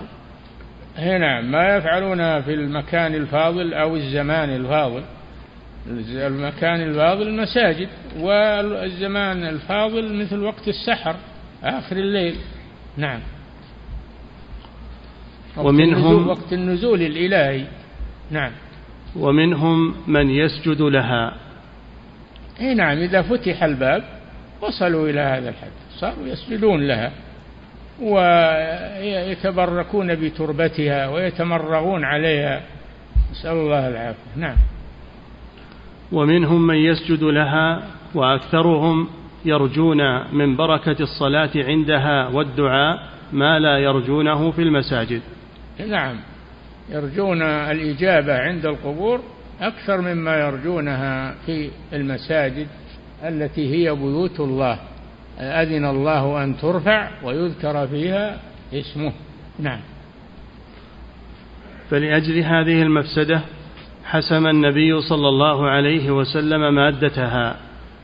[0.97, 5.03] هنا نعم ما يفعلونها في المكان الفاضل أو الزمان الفاضل.
[6.11, 7.87] المكان الفاضل المساجد
[8.19, 11.15] والزمان الفاضل مثل وقت السحر
[11.63, 12.35] آخر الليل.
[12.97, 13.19] نعم.
[15.63, 17.63] ومنهم وقت النزول الإلهي.
[18.31, 18.51] نعم.
[19.15, 21.33] ومنهم من يسجد لها.
[22.61, 24.03] إي نعم إذا فتح الباب
[24.61, 27.11] وصلوا إلى هذا الحد صاروا يسجدون لها.
[28.01, 32.61] ويتبركون بتربتها ويتمرغون عليها.
[33.31, 34.19] نسأل الله العافية.
[34.35, 34.55] نعم.
[36.11, 37.83] ومنهم من يسجد لها
[38.15, 39.07] وأكثرهم
[39.45, 45.21] يرجون من بركة الصلاة عندها والدعاء ما لا يرجونه في المساجد.
[45.87, 46.15] نعم.
[46.89, 49.21] يرجون الإجابة عند القبور
[49.61, 52.67] أكثر مما يرجونها في المساجد
[53.23, 54.79] التي هي بيوت الله.
[55.39, 58.39] أذن الله أن ترفع ويذكر فيها
[58.73, 59.13] اسمه.
[59.59, 59.79] نعم.
[61.89, 63.41] فلأجل هذه المفسدة
[64.05, 67.55] حسم النبي صلى الله عليه وسلم مادتها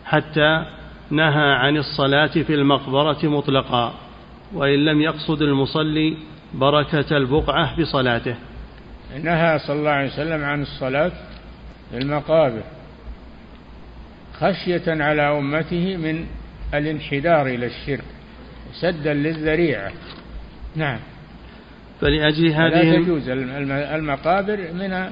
[0.05, 0.65] حتى
[1.11, 3.93] نهى عن الصلاة في المقبرة مطلقا
[4.53, 6.17] وإن لم يقصد المصلي
[6.55, 8.35] بركة البقعة بصلاته.
[9.23, 11.11] نهى صلى الله عليه وسلم عن الصلاة
[11.91, 12.63] في المقابر
[14.39, 16.25] خشية على أمته من
[16.73, 18.03] الانحدار إلى الشرك
[18.73, 19.91] سدا للذريعة.
[20.75, 20.99] نعم.
[22.01, 23.29] فلأجل هذه لا تجوز
[23.69, 25.09] المقابر من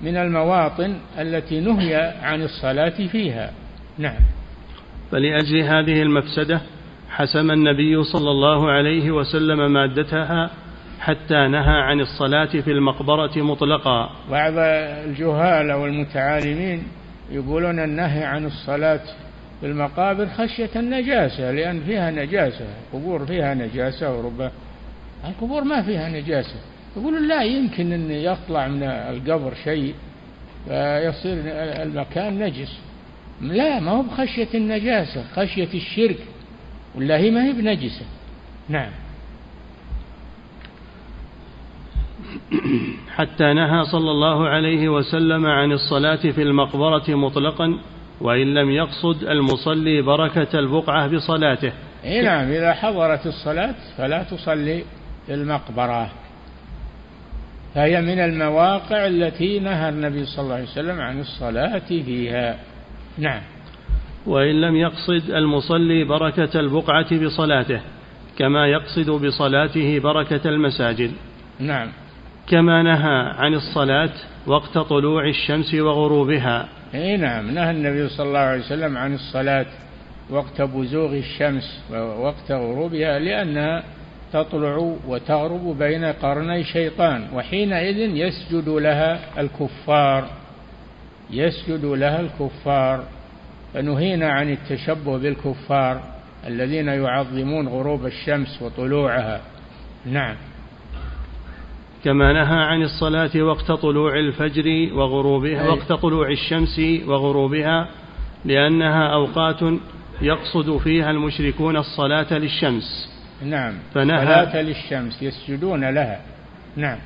[0.00, 3.52] من المواطن التي نهي عن الصلاة فيها.
[3.98, 4.20] نعم.
[5.10, 6.60] فلأجل هذه المفسدة
[7.10, 10.50] حسم النبي صلى الله عليه وسلم مادتها
[11.00, 14.10] حتى نهى عن الصلاة في المقبرة مطلقا.
[14.30, 14.52] بعض
[15.08, 16.82] الجهال والمتعالمين
[17.30, 19.00] يقولون النهي عن الصلاة
[19.60, 22.66] في المقابر خشية النجاسة لأن فيها نجاسة.
[22.92, 24.50] قبور فيها نجاسة وربما
[25.28, 26.56] القبور ما فيها نجاسة.
[26.96, 29.94] يقولون لا يمكن أن يطلع من القبر شيء
[30.68, 31.38] فيصير
[31.82, 32.78] المكان نجس.
[33.40, 36.18] لا ما هو بخشية النجاسة خشية الشرك.
[36.94, 38.04] ولا هي ما هي بنجسة.
[38.68, 38.90] نعم.
[43.10, 47.78] حتى نهى صلى الله عليه وسلم عن الصلاة في المقبرة مطلقا
[48.20, 51.72] وإن لم يقصد المصلي بركة البقعة بصلاته.
[52.04, 54.84] إيه نعم إذا حضرت الصلاة فلا تصلي
[55.26, 56.10] في المقبرة.
[57.74, 62.58] فهي من المواقع التي نهى النبي صلى الله عليه وسلم عن الصلاة فيها.
[63.18, 63.40] نعم.
[64.26, 67.80] وإن لم يقصد المصلي بركة البقعة بصلاته
[68.38, 71.12] كما يقصد بصلاته بركة المساجد.
[71.60, 71.88] نعم.
[72.46, 74.10] كما نهى عن الصلاة
[74.46, 76.68] وقت طلوع الشمس وغروبها.
[76.94, 79.66] إي نعم نهى النبي صلى الله عليه وسلم عن الصلاة
[80.30, 83.84] وقت بزوغ الشمس ووقت غروبها لأنها
[84.32, 90.28] تطلع وتغرب بين قرني شيطان وحينئذ يسجد لها الكفار
[91.30, 93.04] يسجد لها الكفار.
[93.74, 96.00] فنهينا عن التشبه بالكفار
[96.46, 99.40] الذين يعظمون غروب الشمس وطلوعها.
[100.06, 100.36] نعم.
[102.04, 107.88] كما نهى عن الصلاة وقت طلوع الفجر وغروبها وقت طلوع الشمس وغروبها
[108.44, 109.60] لأنها أوقات
[110.22, 113.10] يقصد فيها المشركون الصلاة للشمس.
[113.44, 113.74] نعم.
[113.94, 116.20] فنهى صلاة للشمس يسجدون لها.
[116.76, 116.98] نعم.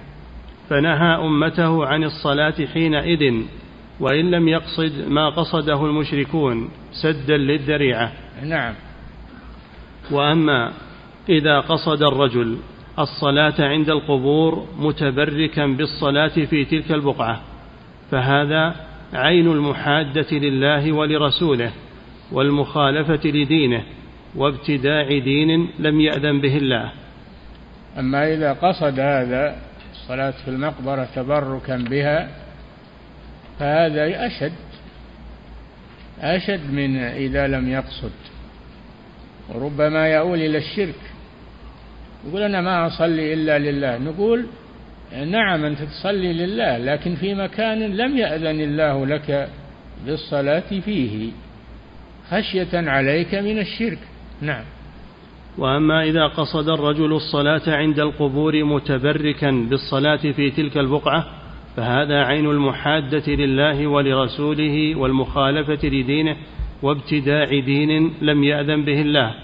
[0.71, 3.43] فنهى أمته عن الصلاة حينئذ
[4.01, 8.13] وإن لم يقصد ما قصده المشركون سدا للذريعة.
[8.43, 8.75] نعم.
[10.11, 10.73] وأما
[11.29, 12.59] إذا قصد الرجل
[12.99, 17.41] الصلاة عند القبور متبركا بالصلاة في تلك البقعة
[18.11, 18.75] فهذا
[19.13, 21.73] عين المحادة لله ولرسوله
[22.33, 23.83] والمخالفة لدينه
[24.37, 26.93] وابتداع دين لم يأذن به الله.
[27.99, 29.57] أما إذا قصد هذا
[29.93, 32.29] الصلاة في المقبرة تبركا بها
[33.59, 34.53] فهذا أشد
[36.21, 38.13] أشد من إذا لم يقصد
[39.49, 41.18] وربما يؤول إلى الشرك.
[42.27, 43.99] يقول أنا ما أصلي إلا لله.
[43.99, 44.47] نقول
[45.27, 49.49] نعم أنت تصلي لله لكن في مكان لم يأذن الله لك
[50.07, 51.31] بالصلاة فيه.
[52.31, 53.99] خشية عليك من الشرك.
[54.41, 54.65] نعم.
[55.59, 61.27] وأما إذا قصد الرجل الصلاة عند القبور متبركا بالصلاة في تلك البقعة
[61.77, 66.37] فهذا عين المحادة لله ولرسوله والمخالفة لدينه
[66.83, 69.35] وابتداع دين لم يأذن به الله.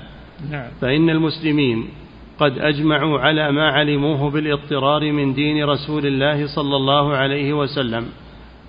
[0.51, 0.71] نعم.
[0.81, 1.89] فإن المسلمين
[2.39, 8.07] قد أجمعوا على ما علموه بالاضطرار من دين رسول الله صلى الله عليه وسلم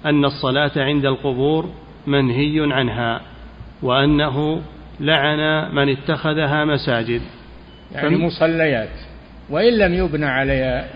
[0.06, 1.69] أن الصلاة عند القبور
[2.08, 3.21] منهي عنها
[3.82, 4.62] وأنه
[4.99, 7.21] لعن من اتخذها مساجد.
[7.93, 8.89] يعني مصليات
[9.49, 10.89] وإن لم يبنى عليها.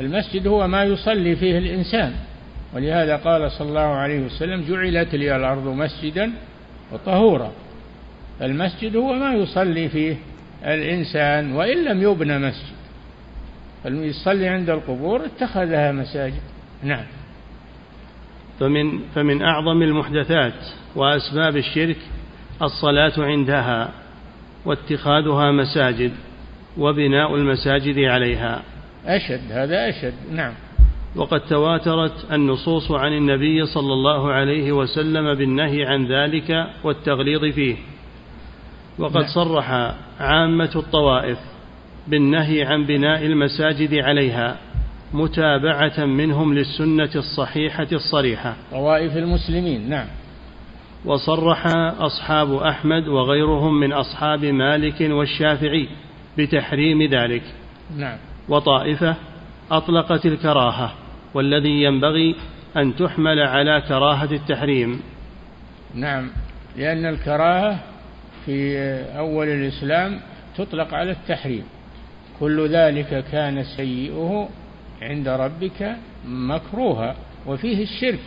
[0.00, 2.12] المسجد هو ما يصلي فيه الإنسان.
[2.74, 6.32] ولهذا قال صلى الله عليه وسلم جعلت لي الأرض مسجدا
[6.92, 7.52] وطهورا.
[8.42, 10.16] المسجد هو ما يصلي فيه
[10.64, 12.80] الإنسان وإن لم يبنى مسجد
[13.84, 16.42] فالمصلي عند القبور اتخذها مساجد.
[16.82, 17.04] نعم.
[18.60, 20.54] فمن فمن أعظم المحدثات
[20.96, 21.96] وأسباب الشرك
[22.62, 23.90] الصلاة عندها
[24.64, 26.12] واتخاذها مساجد
[26.78, 28.62] وبناء المساجد عليها.
[29.06, 30.14] أشد هذا أشد.
[30.32, 30.52] نعم.
[31.16, 37.76] وقد تواترت النصوص عن النبي صلى الله عليه وسلم بالنهي عن ذلك والتغليظ فيه.
[38.98, 39.26] وقد نعم.
[39.34, 41.38] صرح عامة الطوائف
[42.08, 44.56] بالنهي عن بناء المساجد عليها
[45.12, 48.56] متابعة منهم للسنة الصحيحة الصريحة.
[48.70, 50.06] طوائف المسلمين نعم.
[51.04, 51.66] وصرح
[51.98, 55.88] أصحاب أحمد وغيرهم من أصحاب مالك والشافعي
[56.38, 57.42] بتحريم ذلك.
[57.96, 58.18] نعم.
[58.48, 59.16] وطائفة
[59.70, 60.92] أطلقت الكراهة
[61.34, 62.36] والذي ينبغي
[62.76, 65.00] أن تحمل على كراهة التحريم.
[65.94, 66.30] نعم.
[66.76, 67.78] لأن الكراهة
[68.46, 68.78] في
[69.18, 70.20] أول الإسلام
[70.56, 71.64] تطلق على التحريم.
[72.40, 74.48] كل ذلك كان سيئه
[75.02, 77.14] عند ربك مكروها.
[77.46, 78.20] وفيه الشرك.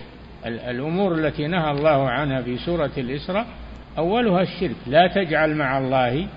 [0.45, 3.45] الأمور التي نهى الله عنها في سورة الإسراء
[3.97, 4.76] أولها الشرك.
[4.88, 6.28] لا تجعل مع الله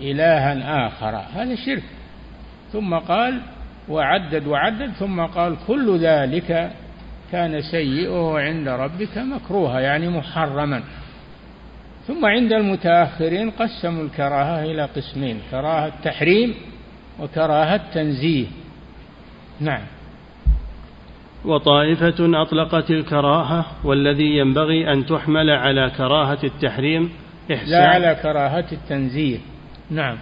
[0.00, 1.16] إلها آخر.
[1.34, 1.82] هذا شرك.
[2.72, 3.40] ثم قال
[3.88, 4.90] وعدد وعدد.
[4.92, 6.72] ثم قال كل ذلك
[7.32, 9.80] كان سيئه عند ربك مكروها.
[9.80, 10.82] يعني محرما.
[12.06, 16.54] ثم عند المتأخرين قسموا الكراهة إلى قسمين كراهة تحريم
[17.20, 18.46] وكراهة تنزيه
[19.60, 19.82] نعم.
[21.44, 27.10] وطائفة أطلقت الكراهة والذي ينبغي أن تحمل على كراهة التحريم
[27.52, 29.38] إحسان لا على كراهة التنزيه.
[29.90, 30.16] نعم.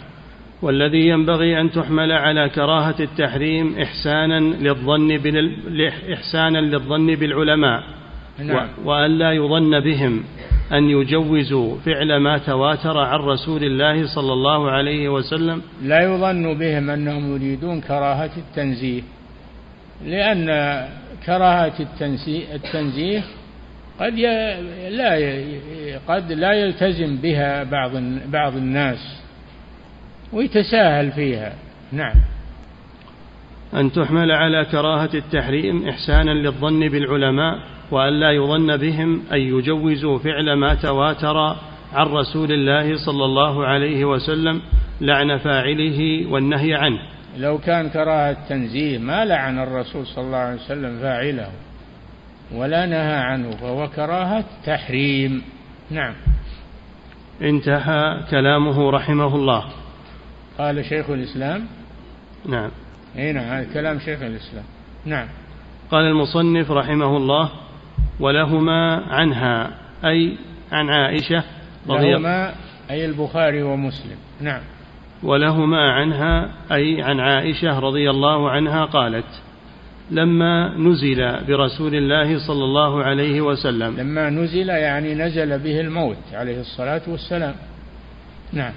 [0.63, 5.21] والذي ينبغي أن تحمل على كراهة التحريم إحسانا للظن
[6.13, 7.83] إحسانا للظن بالعلماء
[8.39, 8.69] نعم.
[8.85, 10.25] وألا يظن بهم.
[10.73, 15.63] أن يجوزوا فعل ما تواتر عن رسول الله صلى الله عليه وسلم.
[15.83, 19.03] لا يظن بهم أنهم يريدون كراهة التنزيه
[20.05, 20.47] لأن
[21.27, 21.73] كراهة
[22.55, 23.23] التنزيه
[24.01, 24.19] قد
[24.91, 25.45] لا
[26.09, 27.91] قد لا يلتزم بها بعض
[28.27, 29.21] بعض الناس
[30.33, 31.53] ويتساهل فيها.
[31.93, 32.15] نعم.
[33.77, 37.59] أن تحمل على كراهة التحريم إحسانا للظن بالعلماء
[37.91, 41.37] وألا يظن بهم أن يجوزوا فعل ما تواتر
[41.93, 44.61] عن رسول الله صلى الله عليه وسلم
[45.01, 46.99] لعن فاعله والنهي عنه.
[47.39, 51.49] لو كان كراهة تنزيه ما لعن الرسول صلى الله عليه وسلم فاعله
[52.55, 55.43] ولا نهى عنه فهو كراهة تحريم.
[55.91, 56.15] نعم.
[57.43, 59.65] انتهى كلامه رحمه الله.
[60.59, 61.67] قال شيخ الإسلام.
[62.47, 62.71] نعم.
[63.19, 64.65] إي نعم هذا كلام شيخ الإسلام.
[65.05, 65.27] نعم.
[65.91, 67.51] قال المصنف رحمه الله
[68.21, 69.71] ولهما عنها
[70.05, 70.37] أي
[70.73, 71.45] عن عائشة
[71.89, 72.55] رضي لهما
[72.91, 74.17] أي البخاري ومسلم.
[74.41, 74.61] نعم.
[75.23, 79.43] ولهما عنها أي عن عائشة رضي الله عنها قالت
[80.11, 83.97] لما نزل برسول الله صلى الله عليه وسلم.
[83.97, 87.55] لما نزل يعني نزل به الموت عليه الصلاة والسلام.
[88.53, 88.73] نعم.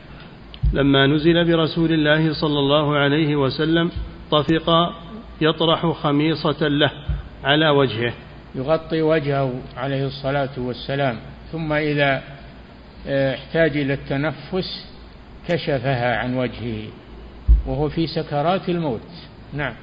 [0.74, 3.92] لما نزل برسول الله صلى الله عليه وسلم
[4.32, 4.94] طفق
[5.42, 6.92] يطرح خميصة له
[7.44, 8.14] على وجهه.
[8.56, 11.18] يغطي وجهه عليه الصلاة والسلام
[11.52, 12.24] ثم إذا
[13.08, 14.86] آه، احتاج إلى التنفس
[15.48, 16.88] كشفها عن وجهه
[17.68, 19.10] وهو في سكرات الموت.
[19.54, 19.74] نعم.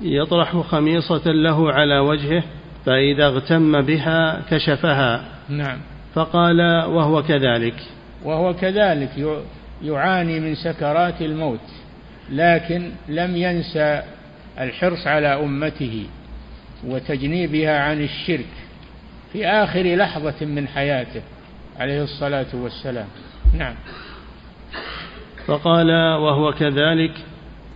[0.00, 2.42] يطرح خميصة له على وجهه
[2.86, 5.24] فإذا اغتم بها كشفها.
[5.48, 5.78] نعم.
[6.14, 7.74] فقال وهو كذلك.
[8.24, 9.42] وهو كذلك
[9.82, 11.79] يعاني من سكرات الموت.
[12.30, 14.02] لكن لم ينسى
[14.60, 16.06] الحرص على أمته
[16.86, 18.52] وتجنيبها عن الشرك
[19.32, 21.22] في آخر لحظة من حياته
[21.78, 23.06] عليه الصلاة والسلام.
[23.58, 23.74] نعم.
[25.46, 27.12] فقال وهو كذلك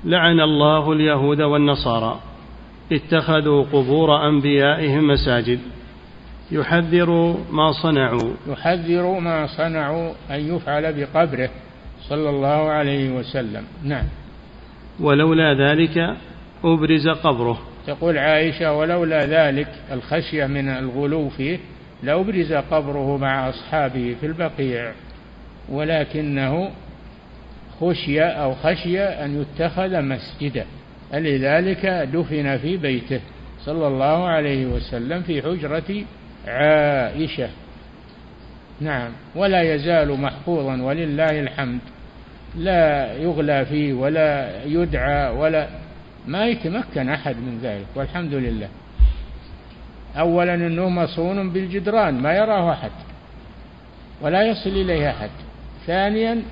[0.04, 2.20] لعن الله اليهود والنصارى
[2.92, 5.60] اتخذوا قبور أنبيائهم مساجد
[6.50, 8.32] يحذر ما صنعوا.
[8.48, 11.50] يحذر ما صنعوا أن يفعل بقبره
[12.08, 13.64] صلى الله عليه وسلم.
[13.84, 14.04] نعم.
[15.00, 16.16] ولولا ذلك
[16.64, 17.58] أبرز قبره.
[17.86, 21.58] تقول عائشة ولولا ذلك الخشية من الغلو فيه
[22.02, 24.92] لأبرز قبره مع أصحابه في البقيع.
[25.68, 26.70] ولكنه
[27.80, 30.64] خشي أو خشي أن يتخذ مسجدا.
[31.14, 33.20] لذلك دفن في بيته
[33.60, 36.04] صلى الله عليه وسلم في حجرة
[36.46, 37.48] عائشة.
[38.80, 41.80] نعم ولا يزال محفوظا ولله الحمد.
[42.56, 45.68] لا يغلى فيه ولا يدعى ولا
[46.26, 48.68] ما يتمكن أحد من ذلك والحمد لله.
[50.18, 52.90] أولا أنه مصون بالجدران ما يراه أحد
[54.22, 55.30] ولا يصل إليه أحد.
[55.86, 56.42] ثانيا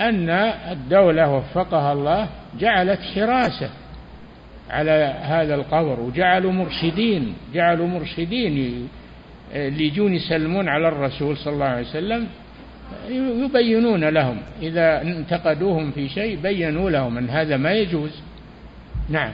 [0.00, 0.30] أن
[0.70, 2.28] الدولة وفقها الله
[2.58, 3.70] جعلت حراسة
[4.70, 8.88] على هذا القبر وجعلوا مرشدين جعلوا مرشدين
[9.54, 12.26] اللي يجون يسلمون على الرسول صلى الله عليه وسلم.
[13.44, 14.38] يبينون لهم.
[14.62, 18.22] إذا انتقدوهم في شيء بينوا لهم أن هذا ما يجوز.
[19.08, 19.32] نعم.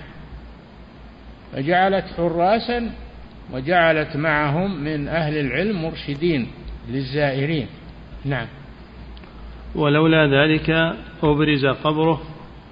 [1.52, 2.90] فجعلت حراسا
[3.52, 6.46] وجعلت معهم من أهل العلم مرشدين
[6.90, 7.66] للزائرين.
[8.24, 8.46] نعم.
[9.74, 12.22] ولولا ذلك أبرز قبره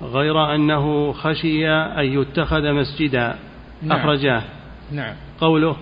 [0.03, 3.35] غير أنه خشي أن يتخذ مسجدا.
[3.83, 3.99] نعم.
[3.99, 4.43] أخرجاه.
[4.93, 5.15] نعم.
[5.41, 5.77] قوله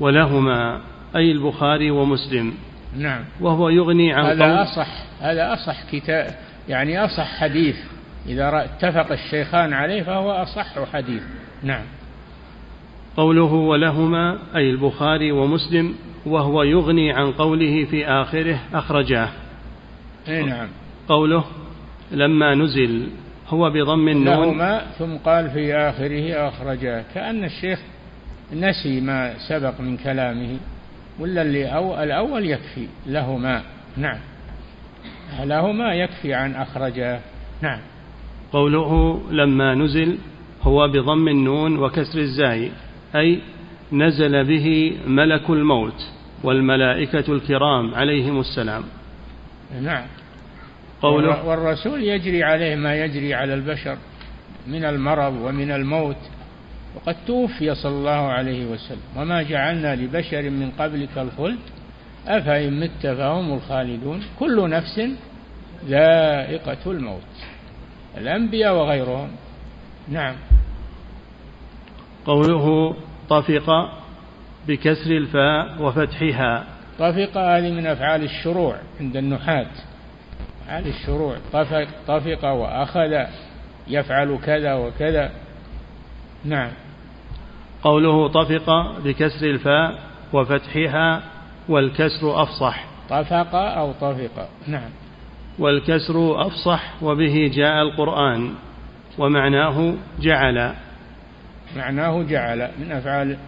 [0.00, 0.80] ولهما
[1.16, 2.54] أي البخاري ومسلم.
[2.96, 3.24] نعم.
[3.40, 4.88] وهو يغني عن هذا أصح
[5.20, 6.34] هذا أصح كتاب
[6.68, 7.76] يعني أصح حديث.
[8.28, 11.22] إذا اتفق الشيخان عليه فهو أصح حديث.
[11.62, 11.84] نعم.
[13.16, 15.94] قوله ولهما أي البخاري ومسلم
[16.26, 19.28] وهو يغني عن قوله في آخره أخرجاه.
[20.28, 20.68] أي نعم.
[21.08, 21.44] قوله
[22.10, 23.08] لما نزل
[23.48, 24.48] هو بضم النون.
[24.48, 27.04] لهما ثم قال في آخره أخرجاه.
[27.14, 27.80] كأن الشيخ
[28.54, 30.56] نسي ما سبق من كلامه.
[31.18, 33.62] ولا اللي أو الأول يكفي له ما
[33.96, 34.18] نعم.
[35.44, 37.20] له ما يكفي عن أخرجه.
[37.62, 37.78] نعم.
[38.52, 40.18] قوله لما نزل
[40.62, 42.70] هو بضم النون وكسر الزاي
[43.16, 43.40] أي
[43.92, 46.06] نزل به ملك الموت
[46.44, 48.84] والملائكة الكرام عليهم السلام.
[49.82, 50.04] نعم.
[51.02, 53.96] قوله والرسول يجري عليه ما يجري على البشر
[54.66, 56.16] من المرض ومن الموت.
[56.94, 59.00] وقد توفي صلى الله عليه وسلم.
[59.16, 61.58] وما جعلنا لبشر من قبلك الخلد
[62.26, 64.22] أفإن مت فهم الخالدون.
[64.38, 65.00] كل نفس
[65.84, 67.32] ذائقة الموت.
[68.18, 69.28] الأنبياء وغيرهم.
[70.08, 70.34] نعم.
[72.26, 72.96] قوله
[73.28, 73.92] طفق
[74.68, 76.64] بكسر الفاء وفتحها.
[76.98, 79.66] طفق هذه من أفعال الشروع عند النحاة
[80.64, 81.36] أفعال الشروع.
[81.52, 83.24] طفق, طفق وأخذ
[83.88, 85.30] يفعل كذا وكذا.
[86.44, 86.70] نعم.
[87.82, 89.98] قوله طفق بكسر الفاء
[90.32, 91.22] وفتحها
[91.68, 92.84] والكسر أفصح.
[93.10, 94.48] طفق أو طفق.
[94.66, 94.90] نعم.
[95.58, 98.54] والكسر أفصح وبه جاء القرآن
[99.18, 100.74] ومعناه جعل.
[101.76, 103.38] معناه جعل من أفعال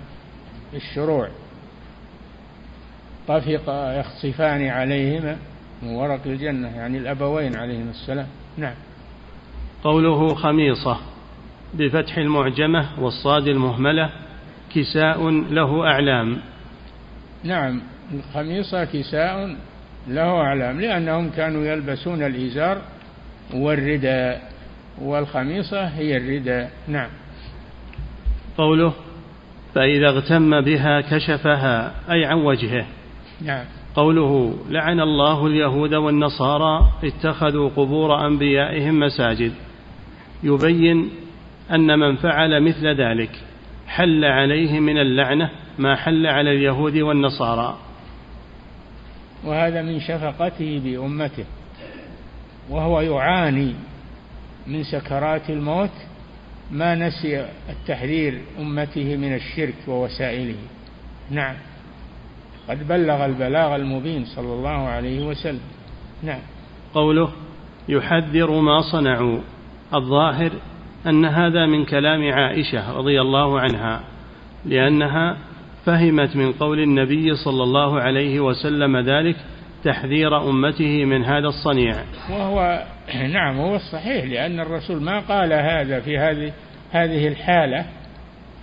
[0.74, 1.28] الشروع.
[3.28, 5.36] طفق يخصفان عليهما
[5.82, 8.26] من ورق الجنة يعني الأبوين عليهما السلام.
[8.56, 8.74] نعم.
[9.84, 10.98] قوله خميصة
[11.74, 14.10] بفتح المعجمة والصاد المهملة
[14.74, 16.38] كساء له أعلام.
[17.44, 17.82] نعم
[18.14, 19.56] الخميصة كساء
[20.08, 22.78] له أعلام لأنهم كانوا يلبسون الإزار
[23.54, 24.52] والرداء
[25.02, 26.70] والخميصة هي الرداء.
[26.88, 27.08] نعم.
[28.58, 28.92] قوله
[29.74, 32.86] فإذا اغتم بها كشفها أي عن وجهه.
[33.44, 33.64] نعم.
[33.94, 39.52] قوله لعن الله اليهود والنصارى اتخذوا قبور أنبيائهم مساجد.
[40.42, 41.10] يبين
[41.70, 43.30] أن من فعل مثل ذلك.
[43.94, 47.78] حل عليه من اللعنة ما حل على اليهود والنصارى.
[49.44, 51.44] وهذا من شفقته بأمته
[52.70, 53.74] وهو يعاني
[54.66, 55.90] من سكرات الموت
[56.70, 60.56] ما نسي التحذير أمته من الشرك ووسائله.
[61.30, 61.54] نعم.
[62.68, 65.60] قد بلغ البلاغ المبين صلى الله عليه وسلم.
[66.22, 66.40] نعم.
[66.94, 67.32] قوله
[67.88, 69.40] يحذر ما صنعوا
[69.94, 70.52] الظاهر
[71.06, 74.00] أن هذا من كلام عائشة رضي الله عنها
[74.64, 75.36] لأنها
[75.84, 79.36] فهمت من قول النبي صلى الله عليه وسلم ذلك
[79.84, 81.94] تحذير أمته من هذا الصنيع.
[82.30, 82.84] وهو
[83.32, 86.52] نعم هو الصحيح لأن الرسول ما قال هذا في هذه
[86.90, 87.86] هذه الحالة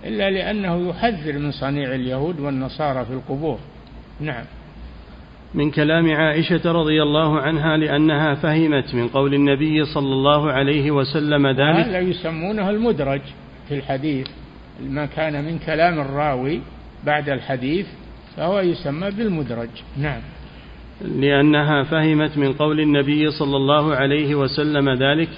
[0.04, 3.58] إلا لأنه يحذر من صنيع اليهود والنصارى في القبور.
[4.20, 4.44] نعم.
[5.54, 11.46] من كلام عائشة رضي الله عنها لأنها فهمت من قول النبي صلى الله عليه وسلم
[11.46, 11.86] ذلك.
[11.86, 13.20] هذا يسمونه المدرج
[13.68, 14.26] في الحديث.
[14.88, 16.60] ما كان من كلام الراوي
[17.06, 17.86] بعد الحديث
[18.36, 19.68] فهو يسمى بالمدرج.
[19.96, 20.20] نعم.
[21.04, 25.28] لأنها فهمت من قول النبي صلى الله عليه وسلم ذلك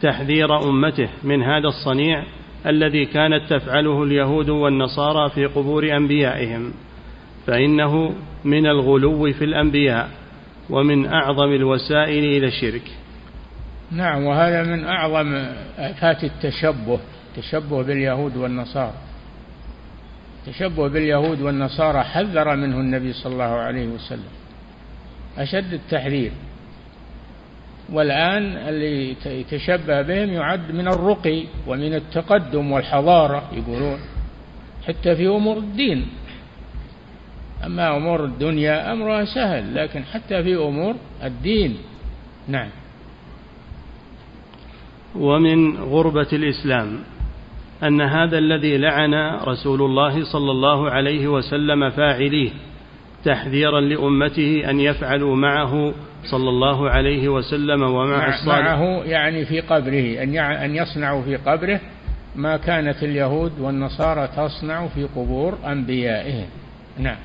[0.00, 2.24] تحذير أمته من هذا الصنيع
[2.66, 6.72] الذي كانت تفعله اليهود والنصارى في قبور أنبيائهم.
[7.46, 8.14] فإنه
[8.44, 10.10] من الغلو في الأنبياء
[10.70, 12.90] ومن أعظم الوسائل إلى الشرك.
[13.90, 15.34] نعم وهذا من أعظم
[15.78, 16.98] آفات التشبه
[17.36, 18.94] التشبه باليهود والنصارى.
[20.46, 24.32] التشبه باليهود والنصارى حذر منه النبي صلى الله عليه وسلم.
[25.38, 26.32] أشد التحذير.
[27.92, 33.98] والآن اللي يتشبه بهم يعد من الرقي ومن التقدم والحضارة يقولون
[34.86, 36.06] حتى في أمور الدين.
[37.66, 40.94] أما أمور الدنيا أمرها سهل لكن حتى في أمور
[41.24, 41.76] الدين.
[42.48, 42.68] نعم.
[45.16, 46.98] ومن غربة الإسلام
[47.82, 52.50] أن هذا الذي لعن رسول الله صلى الله عليه وسلم فاعليه
[53.24, 55.94] تحذيرا لأمته أن يفعلوا معه
[56.30, 58.58] صلى الله عليه وسلم ومع الصالح.
[58.58, 61.80] معه يعني في قبره أن أن يصنعوا في قبره
[62.36, 66.46] ما كانت اليهود والنصارى تصنع في قبور أنبيائهم.
[66.98, 67.16] نعم.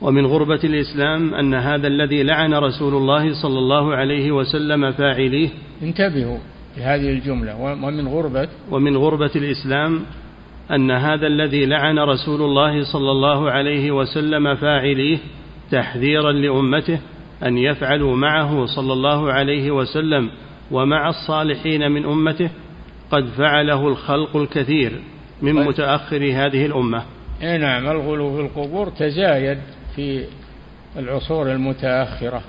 [0.00, 5.48] ومن غربة الإسلام أن هذا الذي لعن رسول الله صلى الله عليه وسلم فاعليه.
[5.82, 6.38] انتبهوا
[6.76, 7.60] لهذه الجملة.
[7.60, 10.00] ومن غربة ومن غربة الإسلام
[10.70, 15.18] أن هذا الذي لعن رسول الله صلى الله عليه وسلم فاعليه
[15.70, 16.98] تحذيرا لأمته
[17.46, 20.30] أن يفعلوا معه صلى الله عليه وسلم
[20.70, 22.50] ومع الصالحين من أمته
[23.10, 24.92] قد فعله الخلق الكثير
[25.42, 25.68] من طيب.
[25.68, 27.02] متأخر هذه الأمة.
[27.42, 29.58] اي نعم الغلو في القبور تزايد
[29.96, 30.24] في
[30.96, 32.42] العصور المتأخرة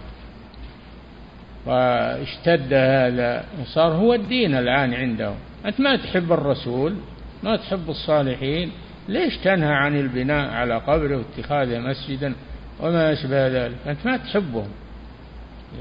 [1.66, 5.36] واشتد هذا صار هو الدين الآن عندهم.
[5.66, 6.96] أنت ما تحب الرسول
[7.43, 8.72] ما تحب الصالحين
[9.08, 12.34] ليش تنهى عن البناء على قبره واتخاذه مسجدا
[12.80, 14.70] وما أشبه ذلك؟ أنت ما تحبهم.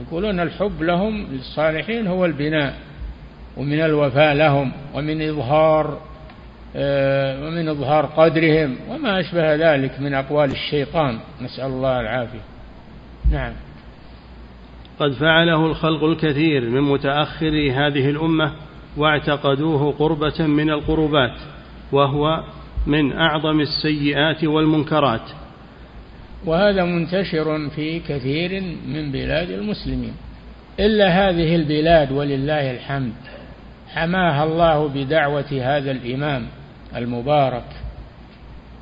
[0.00, 2.74] يقولون الحب لهم للصالحين هو البناء
[3.56, 6.00] ومن الوفاء لهم ومن إظهار
[6.76, 11.18] ومن إظهار قدرهم وما أشبه ذلك من أقوال الشيطان.
[11.42, 12.40] نسأل الله العافية.
[13.30, 13.52] نعم.
[15.00, 18.52] قد فعله الخلق الكثير من متأخري هذه الأمة
[18.96, 21.36] واعتقدوه قربة من القربات
[21.92, 22.44] وهو
[22.86, 25.30] من أعظم السيئات والمنكرات.
[26.46, 30.14] وهذا منتشر في كثير من بلاد المسلمين.
[30.80, 33.12] إلا هذه البلاد ولله الحمد
[33.94, 36.46] حماها الله بدعوة هذا الإمام.
[36.96, 37.64] المبارك.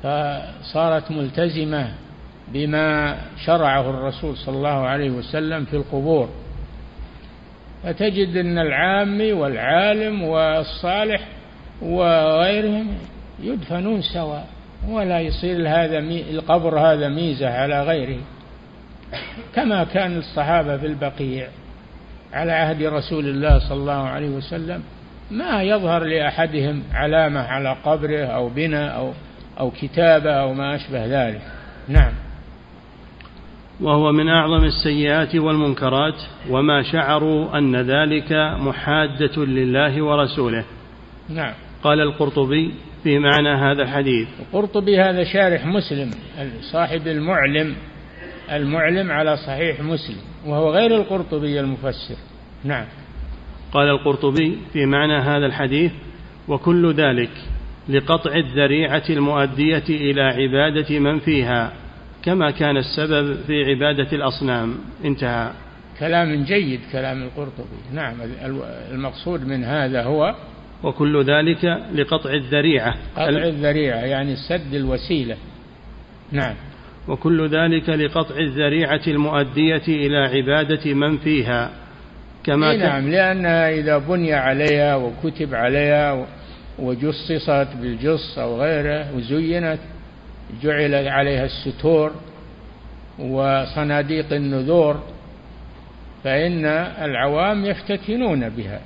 [0.03, 1.91] فصارت ملتزمة
[2.47, 6.29] بما شرعه الرسول صلى الله عليه وسلم في القبور.
[7.83, 11.27] فتجد أن العامي والعالم والصالح
[11.81, 12.87] وغيرهم
[13.43, 14.47] يدفنون سواء
[14.89, 18.19] ولا يصير هذا القبر هذا ميزة على غيره.
[19.55, 21.47] كما كان الصحابة في البقيع
[22.33, 24.83] على عهد رسول الله صلى الله عليه وسلم
[25.33, 29.13] ما يظهر لأحدهم علامة على قبره أو بناء أو
[29.59, 31.41] أو كتابة أو ما أشبه ذلك.
[31.87, 32.13] نعم.
[33.81, 40.63] وهو من أعظم السيئات والمنكرات وما شعروا أن ذلك محادة لله ورسوله.
[41.29, 41.53] نعم.
[41.83, 42.73] قال القرطبي
[43.03, 44.27] في معنى هذا الحديث.
[44.39, 46.11] القرطبي هذا شارح مسلم
[46.71, 47.75] صاحب المعلم
[48.51, 52.15] المعلم على صحيح مسلم وهو غير القرطبي المفسر.
[52.63, 52.85] نعم.
[53.73, 55.91] قال القرطبي في معنى هذا الحديث
[56.47, 57.31] وكل ذلك
[57.89, 61.73] لقطع الذريعة المؤدية إلى عبادة من فيها
[62.23, 64.75] كما كان السبب في عبادة الأصنام.
[65.05, 65.51] انتهى.
[65.99, 67.93] كلام جيد كلام القرطبي.
[67.93, 68.15] نعم
[68.91, 70.35] المقصود من هذا هو
[70.83, 71.65] وكل ذلك
[71.95, 72.95] لقطع الذريعة.
[73.15, 75.37] قطع الذريعة يعني سد الوسيلة.
[76.31, 76.55] نعم.
[77.07, 81.82] وكل ذلك لقطع الذريعة المؤدية إلى عبادة من فيها
[82.43, 86.25] كما نعم لأنها إذا بني عليها وكتب عليها
[86.79, 89.79] وجصصت بالجص أو غيره وزينت
[90.63, 92.11] جعل عليها الستور
[93.19, 95.03] وصناديق النذور
[96.23, 96.65] فإن
[97.01, 98.79] العوام يفتتنون بها.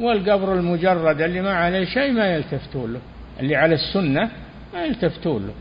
[0.00, 3.00] والقبر المجرد اللي ما عليه شيء ما يلتفتون له
[3.40, 4.28] اللي على السنة
[4.74, 5.52] ما يلتفتون له.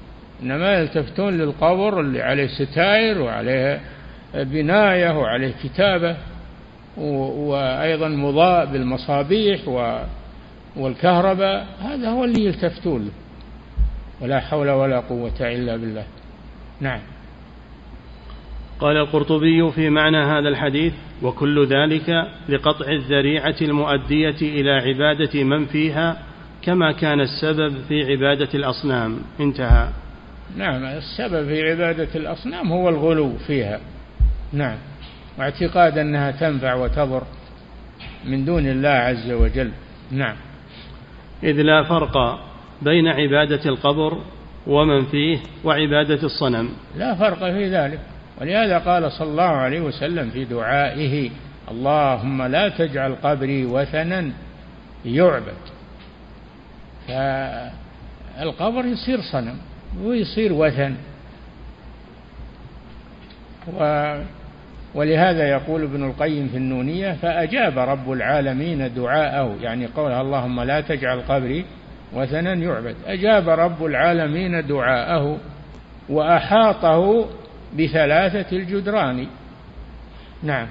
[0.43, 3.79] إنما يلتفتون للقبر اللي عليه ستائر وعليه
[4.33, 6.15] بناية وعليه كتابة.
[6.97, 9.59] وأيضا مضاء بالمصابيح
[10.75, 13.11] والكهرباء هذا هو اللي يلتفتون له.
[14.21, 16.05] ولا حول ولا قوة إلا بالله.
[16.81, 16.99] نعم.
[18.79, 26.17] قال القرطبي في معنى هذا الحديث وكل ذلك لقطع الذريعة المؤدية إلى عبادة من فيها
[26.61, 29.19] كما كان السبب في عبادة الأصنام.
[29.39, 29.89] انتهى.
[30.57, 33.79] نعم السبب في عبادة الأصنام هو الغلو فيها.
[34.53, 34.77] نعم.
[35.37, 37.23] واعتقاد أنها تنفع وتضر
[38.25, 39.71] من دون الله عز وجل.
[40.11, 40.35] نعم.
[41.43, 42.39] إذ لا فرق
[42.81, 44.21] بين عبادة القبر
[44.67, 46.69] ومن فيه وعبادة الصنم.
[46.97, 47.99] لا فرق في ذلك.
[48.41, 51.29] ولهذا قال صلى الله عليه وسلم في دعائه
[51.71, 54.31] اللهم لا تجعل قبري وثنا
[55.05, 55.63] يعبد.
[57.07, 59.57] فالقبر يصير صنم
[60.03, 60.95] ويصير وثن.
[63.73, 64.15] و
[64.95, 71.21] ولهذا يقول ابن القيم في النونية فأجاب رب العالمين دعاءه يعني قولها اللهم لا تجعل
[71.21, 71.65] قبري
[72.13, 72.95] وثنا يعبد.
[73.05, 75.37] أجاب رب العالمين دعاءه
[76.09, 77.29] وأحاطه
[77.79, 79.27] بثلاثة الجدران.
[80.43, 80.67] نعم.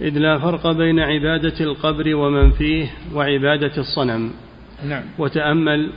[0.00, 4.30] إذ لا فرق بين عبادة القبر ومن فيه وعبادة الصنم.
[4.84, 5.02] نعم.
[5.18, 5.90] وتأمل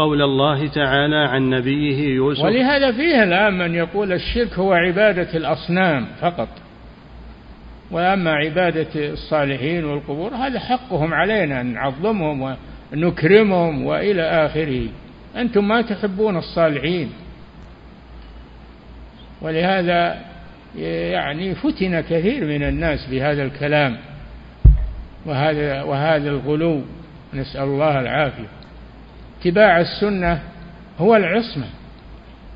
[0.00, 2.44] قول الله تعالى عن نبيه يوسف.
[2.44, 6.48] ولهذا فيه الآن من يقول الشرك هو عبادة الأصنام فقط.
[7.90, 12.56] وأما عبادة الصالحين والقبور هذا حقهم علينا أن نعظمهم
[12.92, 14.82] ونكرمهم وإلى آخره.
[15.36, 17.12] أنتم ما تحبون الصالحين.
[19.42, 20.18] ولهذا
[21.10, 23.96] يعني فتن كثير من الناس بهذا الكلام.
[25.26, 26.82] وهذا وهذا الغلو.
[27.34, 28.59] نسأل الله العافية.
[29.40, 30.42] اتباع السنة
[30.98, 31.66] هو العصمة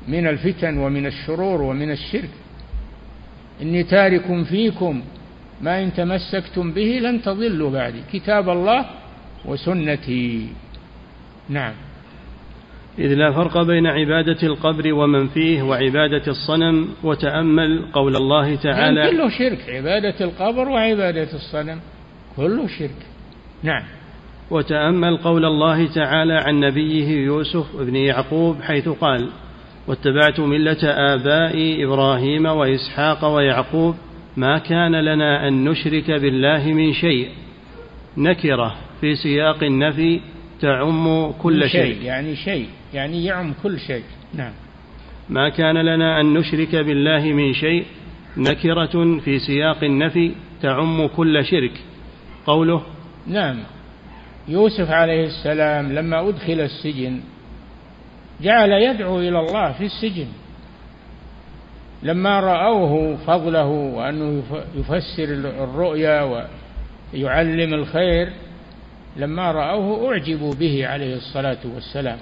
[0.07, 2.29] من الفتن ومن الشرور ومن الشرك.
[3.61, 5.01] إني تارك فيكم
[5.61, 8.01] ما إن تمسكتم به لن تضلوا بعدي.
[8.13, 8.85] كتاب الله
[9.45, 10.47] وسنتي.
[11.49, 11.73] نعم.
[12.99, 19.11] إذ لا فرق بين عبادة القبر ومن فيه وعبادة الصنم وتأمل قول الله تعالى يعني
[19.11, 21.79] كله شرك عبادة القبر وعبادة الصنم
[22.35, 23.05] كله شرك.
[23.63, 23.83] نعم.
[24.51, 29.29] وتأمل قول الله تعالى عن نبيه يوسف ابن يعقوب حيث قال
[29.87, 33.95] واتبعت ملة آبائي إبراهيم وإسحاق ويعقوب
[34.37, 37.29] ما كان لنا أن نشرك بالله من شيء.
[38.17, 40.21] نكرة في سياق النفي
[40.61, 42.01] تعم كل شيء, شيء.
[42.01, 44.03] يعني شيء يعني يعم كل شيء.
[44.33, 44.53] نعم.
[45.29, 47.85] ما كان لنا أن نشرك بالله من شيء
[48.37, 50.31] نكرة في سياق النفي
[50.61, 51.71] تعم كل شرك.
[52.45, 52.81] قوله
[53.27, 53.57] نعم.
[54.47, 57.19] يوسف عليه السلام لما أدخل السجن
[58.41, 60.27] جعل يدعو إلى الله في السجن.
[62.03, 64.43] لما رأوه فضله وأنه
[64.75, 65.23] يفسر
[65.63, 66.45] الرؤيا
[67.13, 68.33] ويعلم الخير
[69.17, 72.17] لما رأوه أعجبوا به عليه الصلاة والسلام.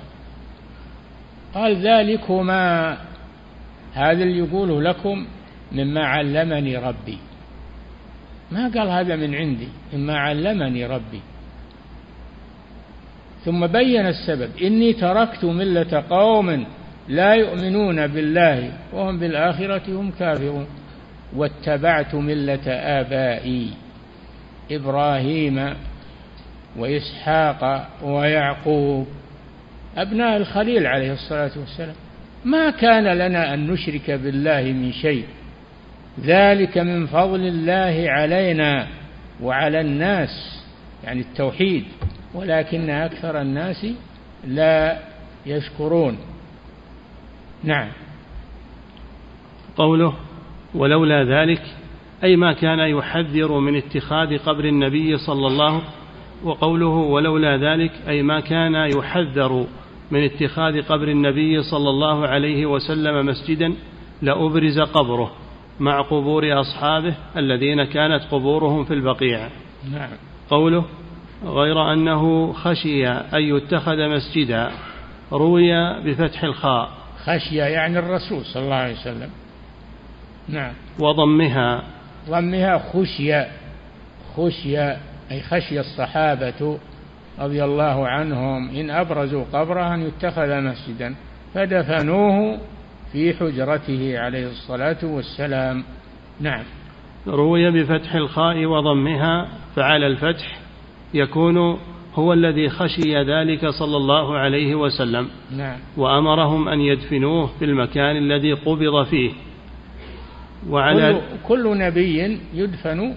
[1.53, 2.97] قال ذلكما
[3.93, 5.25] هذا اللي يقوله لكم
[5.71, 7.17] مما علمني ربي.
[8.51, 11.21] ما قال هذا من عندي مما علمني ربي.
[13.45, 14.49] ثم بين السبب.
[14.61, 16.65] إني تركت ملة قوم
[17.07, 20.67] لا يؤمنون بالله وهم بالآخرة هم كافرون.
[21.35, 23.69] واتبعت ملة آبائي
[24.71, 25.73] إبراهيم
[26.77, 29.07] وإسحاق ويعقوب
[29.97, 31.95] أبناء الخليل عليه الصلاة والسلام.
[32.45, 35.25] ما كان لنا أن نشرك بالله من شيء.
[36.25, 38.87] ذلك من فضل الله علينا
[39.41, 40.63] وعلى الناس
[41.03, 41.83] يعني التوحيد.
[42.33, 43.87] ولكن أكثر الناس
[44.47, 44.99] لا
[45.45, 46.17] يشكرون.
[47.63, 47.87] نعم.
[49.77, 50.13] قوله
[50.75, 51.61] ولولا ذلك
[52.23, 55.81] أي ما كان يحذر من اتخاذ قبر النبي صلى الله
[56.43, 59.65] وقوله ولولا ذلك أي ما كان يحذر
[60.11, 63.73] من اتخاذ قبر النبي صلى الله عليه وسلم مسجدا
[64.21, 65.31] لأبرز قبره
[65.79, 69.49] مع قبور أصحابه الذين كانت قبورهم في البقيع.
[69.91, 70.09] نعم.
[70.49, 70.85] قوله
[71.45, 74.71] غير أنه خشي أن يتخذ مسجدا
[75.31, 76.89] روي بفتح الخاء.
[77.23, 79.29] خشي يعني الرسول صلى الله عليه وسلم.
[80.49, 80.73] نعم.
[80.99, 81.83] وضمها.
[82.29, 83.43] ضمها خشي
[84.37, 84.91] خشي
[85.31, 86.79] أي خشي الصحابة
[87.39, 91.15] رضي الله عنهم إن أبرزوا قبره أن يتخذ مسجدا.
[91.53, 92.59] فدفنوه
[93.11, 95.83] في حجرته عليه الصلاة والسلام.
[96.39, 96.63] نعم.
[97.27, 100.62] روي بفتح الخاء وضمها فعلى الفتح
[101.13, 101.79] يكون
[102.15, 105.27] هو الذي خشي ذلك صلى الله عليه وسلم.
[105.57, 105.77] نعم.
[105.97, 109.31] وأمرهم أن يدفنوه في المكان الذي قبض فيه.
[110.69, 113.15] وعلى كل, كل نبي يدفن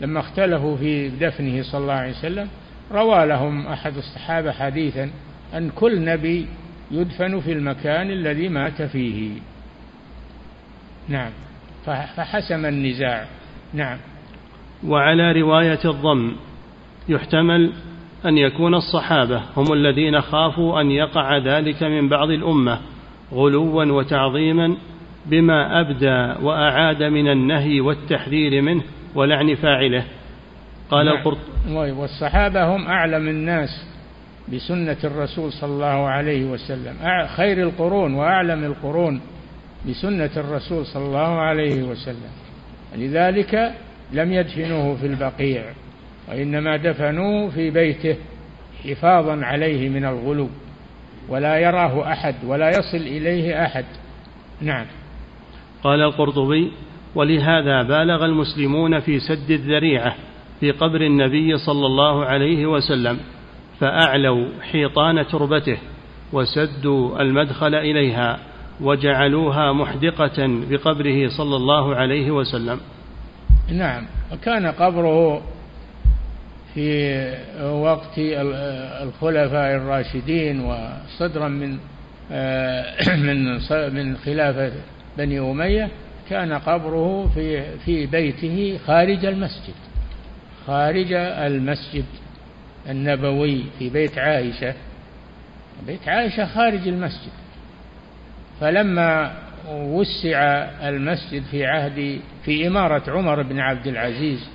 [0.00, 2.48] لما اختلفوا في دفنه صلى الله عليه وسلم.
[2.92, 5.10] روى لهم أحد الصحابة حديثا
[5.54, 6.46] أن كل نبي
[6.90, 9.30] يدفن في المكان الذي مات فيه.
[11.08, 11.30] نعم.
[12.16, 13.26] فحسم النزاع.
[13.74, 13.98] نعم.
[14.86, 16.32] وعلى رواية الضم.
[17.08, 17.72] يحتمل
[18.26, 22.78] أن يكون الصحابة هم الذين خافوا أن يقع ذلك من بعض الأمة
[23.32, 24.76] غلوا وتعظيما
[25.26, 28.82] بما أبدى وأعاد من النهي والتحذير منه
[29.14, 30.04] ولعن فاعله.
[30.90, 31.16] قال نعم.
[31.16, 31.38] القرط
[31.70, 33.86] والصحابة هم أعلم الناس
[34.52, 36.96] بسنة الرسول صلى الله عليه وسلم.
[37.36, 39.20] خير القرون وأعلم القرون
[39.88, 42.30] بسنة الرسول صلى الله عليه وسلم.
[42.96, 43.74] لذلك
[44.12, 45.64] لم يدفنوه في البقيع.
[46.28, 48.16] وإنما دفنوه في بيته
[48.84, 50.48] حفاظا عليه من الغلو
[51.28, 53.84] ولا يراه أحد ولا يصل إليه أحد.
[54.60, 54.86] نعم.
[55.84, 56.72] قال القرطبي
[57.14, 60.14] ولهذا بالغ المسلمون في سد الذريعة
[60.60, 63.18] في قبر النبي صلى الله عليه وسلم
[63.80, 65.78] فأعلوا حيطان تربته
[66.32, 68.38] وسدوا المدخل إليها
[68.80, 72.80] وجعلوها محدقة بقبره صلى الله عليه وسلم.
[73.72, 74.06] نعم.
[74.32, 75.42] وكان قبره
[76.76, 78.18] في وقت
[79.02, 81.78] الخلفاء الراشدين وصدرا من
[83.26, 83.54] من
[83.94, 84.72] من خلافة
[85.18, 85.88] بني أمية
[86.30, 89.74] كان قبره في في بيته خارج المسجد
[90.66, 92.04] خارج المسجد
[92.88, 94.74] النبوي في بيت عائشة.
[95.86, 97.32] بيت عائشة خارج المسجد.
[98.60, 99.32] فلما
[99.68, 100.42] وسع
[100.88, 104.48] المسجد في عهد في إمارة عمر بن عبد العزيز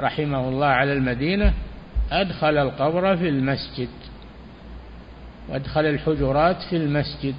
[0.00, 1.54] رحمه الله على المدينة
[2.12, 3.88] أدخل القبر في المسجد
[5.48, 7.34] وأدخل الحجرات في المسجد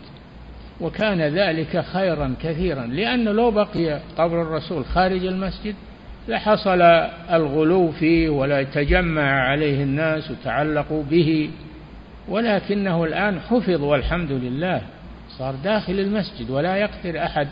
[0.81, 5.75] وكان ذلك خيرا كثيرا لأن لو بقي قبر الرسول خارج المسجد
[6.27, 6.81] لحصل
[7.31, 11.49] الغلو فيه ولا تجمع عليه الناس وتعلقوا به
[12.27, 14.81] ولكنه الآن حفظ والحمد لله
[15.37, 17.47] صار داخل المسجد ولا يقدر أحد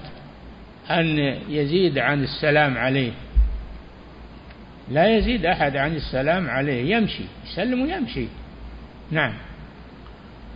[0.92, 1.18] أن
[1.50, 3.12] يزيد عن السلام عليه.
[4.92, 8.28] لا يزيد أحد عن السلام عليه يمشي يسلم ويمشي.
[9.12, 9.34] نعم.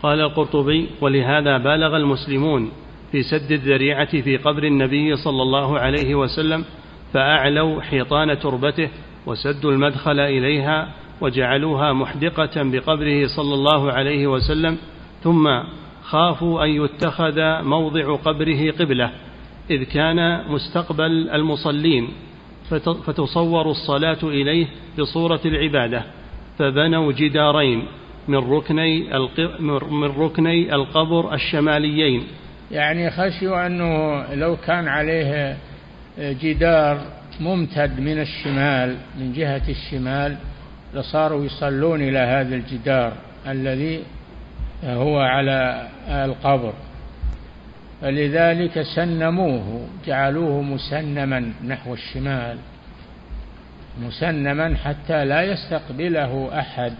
[0.03, 2.71] قال القرطبي ولهذا بالغ المسلمون
[3.11, 6.65] في سد الذريعة في قبر النبي صلى الله عليه وسلم
[7.13, 8.89] فأعلوا حيطان تربته
[9.25, 14.77] وسدوا المدخل إليها وجعلوها محدقة بقبره صلى الله عليه وسلم
[15.23, 15.47] ثم
[16.03, 19.11] خافوا أن يتخذ موضع قبره قبلة
[19.69, 22.09] إذ كان مستقبل المصلين.
[22.79, 24.67] فتصور الصلاة إليه
[24.99, 26.03] بصورة العبادة
[26.59, 27.85] فبنوا جدارين
[28.27, 29.09] من ركني
[29.89, 32.23] من ركني القبر الشماليين.
[32.71, 35.57] يعني خشوا أنه لو كان عليه
[36.19, 37.01] جدار
[37.39, 40.37] ممتد من الشمال من جهة الشمال
[40.93, 43.13] لصاروا يصلون إلى هذا الجدار
[43.47, 44.03] الذي
[44.83, 46.73] هو على القبر.
[48.01, 52.57] فلذلك سنموه جعلوه مسنما نحو الشمال
[54.01, 56.93] مسنما حتى لا يستقبله أحد.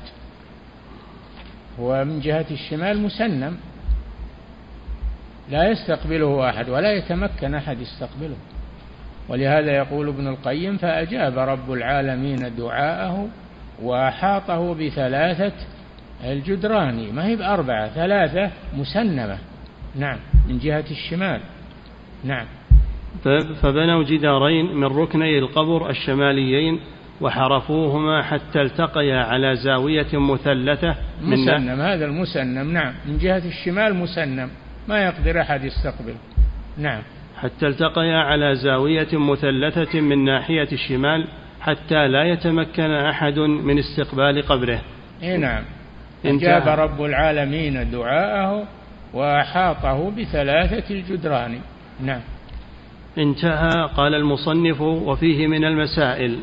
[1.79, 3.57] هو من جهة الشمال مسنم
[5.49, 8.35] لا يستقبله أحد ولا يتمكن أحد يستقبله.
[9.29, 13.27] ولهذا يقول ابن القيم فأجاب رب العالمين دعاءه
[13.81, 15.53] وأحاطه بثلاثة
[16.23, 19.37] الجدران ما هي بأربعة ثلاثة مسنمة.
[19.95, 20.17] نعم.
[20.47, 21.39] من جهة الشمال.
[22.23, 22.45] نعم.
[23.61, 26.79] فبنوا جدارين من ركني القبر الشماليين
[27.21, 32.93] وحرفوهما حتى التقيا على زاوية مثلثة من مسنم هذا المسنم نعم.
[33.05, 34.49] من جهة الشمال مسنم
[34.87, 36.13] ما يقدر أحد يستقبل.
[36.77, 37.01] نعم.
[37.37, 41.27] حتى التقيا على زاوية مثلثة من ناحية الشمال
[41.61, 44.81] حتى لا يتمكن أحد من استقبال قبره.
[45.23, 45.63] إيه نعم.
[46.25, 48.67] أجاب رب العالمين دعاءه
[49.13, 51.59] وأحاطه بثلاثة الجدران.
[52.03, 52.21] نعم.
[53.17, 56.39] انتهى قال المصنف وفيه من المسائل.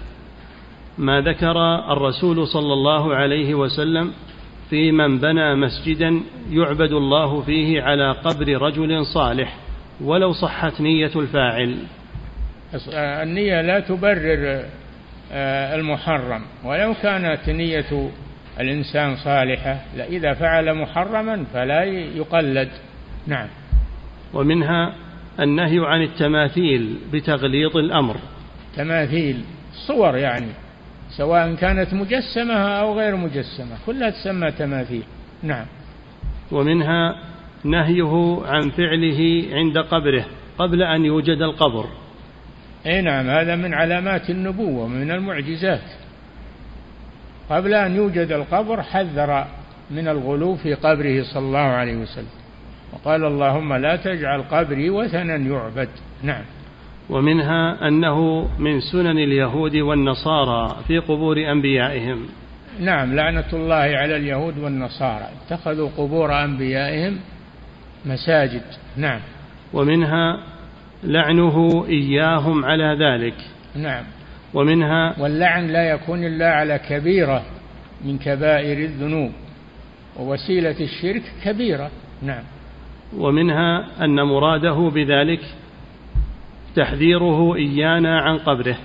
[0.99, 4.12] ما ذكر الرسول صلى الله عليه وسلم
[4.71, 9.57] في من بنى مسجدا يعبد الله فيه على قبر رجل صالح
[10.01, 11.77] ولو صحت نية الفاعل.
[12.95, 14.64] النية لا تبرر
[15.33, 18.11] آه، المحرم ولو كانت نية
[18.61, 22.69] الإنسان صالحة إذا فعل محرما فلا يقلد.
[23.27, 23.49] نعم.
[24.35, 24.95] ومنها
[25.41, 28.17] النهي عن التماثيل بتغليظ الأمر.
[28.77, 29.45] تماثيل
[29.87, 30.49] صور يعني
[31.17, 35.03] سواء كانت مجسمة أو غير مجسمة كلها تسمى تماثيل.
[35.43, 35.67] نعم.
[36.53, 37.15] ومنها
[37.65, 40.27] نهيه عن فعله عند قبره
[40.59, 41.87] قبل أن يوجد القبر.
[42.87, 45.97] أي نعم هذا من علامات النبوة من المعجزات.
[47.51, 49.44] قبل أن يوجد القبر حذر
[49.90, 52.38] من الغلو في قبره صلى الله عليه وسلم.
[52.92, 55.88] وقال اللهم لا تجعل قبري وثنا يعبد.
[56.22, 56.42] نعم.
[57.11, 62.28] ومنها أنه من سنن اليهود والنصارى في قبور أنبيائهم.
[62.80, 65.28] نعم لعنة الله على اليهود والنصارى.
[65.46, 67.18] اتخذوا قبور أنبيائهم
[68.07, 68.62] مساجد.
[68.96, 69.20] نعم.
[69.72, 70.42] ومنها
[71.05, 73.34] لعنه إياهم على ذلك.
[73.76, 74.05] نعم.
[74.55, 77.42] ومنها واللعن لا يكون إلا على كبيرة
[78.05, 79.32] من كبائر الذنوب
[80.16, 81.90] ووسيلة الشرك كبيرة.
[82.22, 82.42] نعم.
[83.16, 85.40] ومنها أن مراده بذلك
[86.76, 88.76] تحذيره إيانا عن قبره.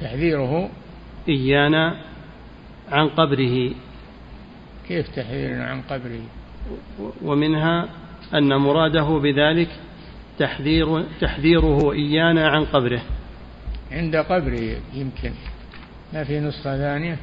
[0.00, 0.68] تحذيره
[1.28, 1.96] إيانا
[2.92, 3.70] عن قبره.
[4.88, 6.20] كيف تحذيرنا عن قبره؟
[7.22, 7.88] ومنها
[8.34, 9.68] أن مراده بذلك
[10.38, 13.02] تحذير تحذيره إيانا عن قبره.
[13.92, 15.32] عند قبره يمكن.
[16.12, 17.18] ما في نسخة ثانية؟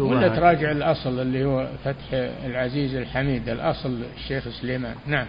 [0.00, 2.12] ولا تراجع الأصل اللي هو فتح
[2.44, 4.94] العزيز الحميد الأصل الشيخ سليمان.
[5.06, 5.26] نعم.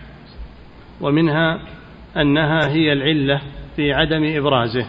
[1.01, 1.59] ومنها
[2.17, 3.41] أنها هي العلة
[3.75, 4.87] في عدم إبرازه.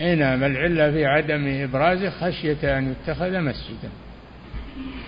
[0.00, 3.90] أي نعم العلة في عدم إبرازه خشية أن يتخذ مسجدا.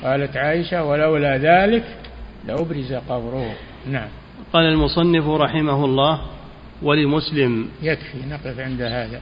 [0.03, 1.85] قالت عائشة ولولا ذلك
[2.47, 3.55] لأبرز قبره.
[3.87, 4.09] نعم.
[4.53, 6.21] قال المصنف رحمه الله
[6.83, 7.69] ولمسلم.
[7.83, 9.21] يكفي نقف عند هذا.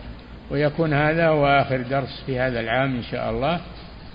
[0.51, 3.61] ويكون هذا هو آخر درس في هذا العام إن شاء الله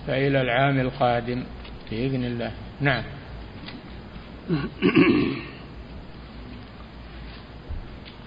[0.06, 1.42] فإلى العام القادم
[1.90, 2.52] بإذن الله.
[2.80, 3.02] نعم.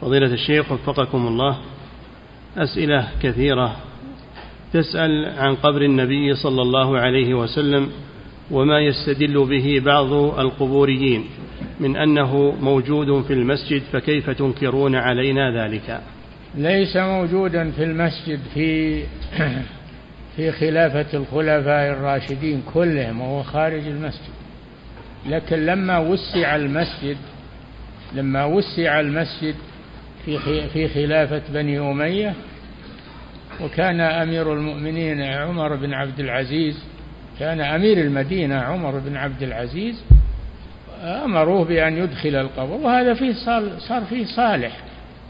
[0.01, 1.57] فضيلة الشيخ وفقكم الله
[2.57, 3.75] أسئلة كثيرة.
[4.73, 7.89] تسأل عن قبر النبي صلى الله عليه وسلم
[8.51, 11.25] وما يستدل به بعض القبوريين
[11.79, 16.01] من أنه موجود في المسجد فكيف تنكرون علينا ذلك؟
[16.55, 18.99] ليس موجودا في المسجد في
[20.35, 24.33] في خلافة الخلفاء الراشدين كلهم وهو خارج المسجد.
[25.29, 27.17] لكن لما وسع المسجد
[28.15, 29.55] لما وسع المسجد
[30.25, 32.33] في في خلافة بني أمية
[33.61, 36.83] وكان أمير المؤمنين عمر بن عبد العزيز
[37.39, 40.03] كان أمير المدينة عمر بن عبد العزيز
[41.03, 43.33] أمروه بأن يدخل القبر وهذا فيه
[43.79, 44.77] صار فيه صالح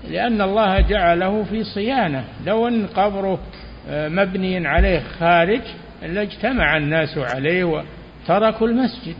[0.09, 3.39] لأن الله جعله في صيانة لو أن قبره
[3.89, 5.61] آه، مبني عليه خارج
[6.03, 9.15] لاجتمع الناس عليه وتركوا المسجد.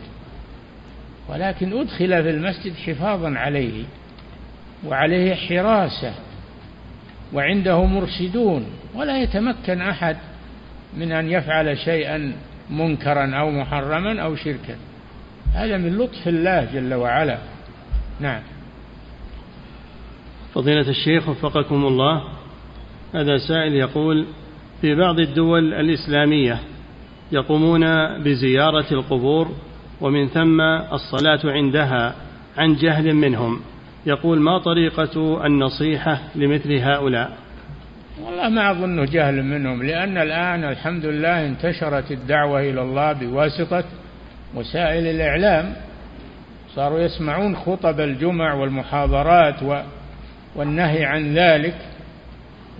[1.28, 3.84] ولكن أدخل في المسجد حفاظا عليه
[4.86, 6.14] وعليه حراسة
[7.34, 10.16] وعنده مرشدون ولا يتمكن أحد
[10.96, 12.32] من أن يفعل شيئا
[12.70, 14.76] منكرا أو محرما أو شركا.
[15.54, 17.38] هذا من لطف الله جل وعلا.
[18.20, 18.42] نعم.
[20.54, 22.22] فضيلة الشيخ وفقكم الله
[23.14, 24.26] هذا سائل يقول
[24.80, 26.60] في بعض الدول الإسلامية
[27.32, 27.84] يقومون
[28.22, 29.48] بزيارة القبور
[30.00, 30.60] ومن ثم
[30.92, 32.14] الصلاة عندها
[32.56, 33.60] عن جهل منهم.
[34.06, 37.36] يقول ما طريقة النصيحة لمثل هؤلاء؟
[38.22, 43.84] والله ما أظنه جهل منهم لأن الآن الحمد لله انتشرت الدعوة إلى الله بواسطة
[44.54, 45.74] وسائل الإعلام.
[46.74, 49.84] صاروا يسمعون خطب الجمع والمحاضرات
[50.56, 51.76] والنهي عن ذلك.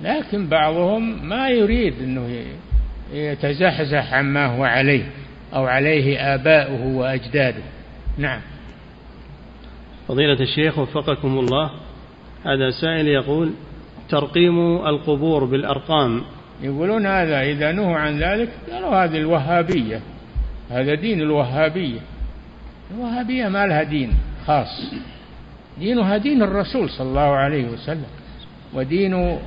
[0.03, 2.45] لكن بعضهم ما يريد أنه
[3.13, 5.05] يتزحزح عما هو عليه
[5.55, 7.63] أو عليه آباؤه وأجداده.
[8.19, 8.41] نعم.
[10.09, 11.71] فضيلة الشيخ وفقكم الله
[12.45, 13.53] هذا سائل يقول
[14.09, 16.23] ترقيم القبور بالأرقام.
[16.63, 20.01] يقولون هذا إذا نهوا عن ذلك قالوا هذه الوهابية
[20.71, 22.01] هذا دين الوهابية.
[22.95, 24.13] الوهابية ما لها دين
[24.47, 24.93] خاص.
[25.79, 28.07] دينها دين الرسول صلى الله عليه وسلم
[28.75, 29.39] ودين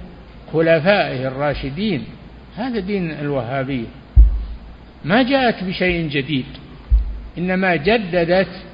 [0.53, 2.03] خلفائه الراشدين.
[2.55, 3.87] هذا دين الوهابية.
[5.05, 6.45] ما جاءت بشيء جديد
[7.37, 8.66] إنما جددت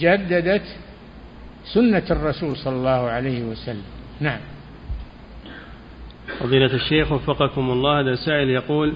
[0.00, 0.76] جددت
[1.64, 3.82] سنة الرسول صلى الله عليه وسلم.
[4.20, 4.40] نعم.
[6.40, 8.94] فضيلة الشيخ وفقكم الله هذا سائل يقول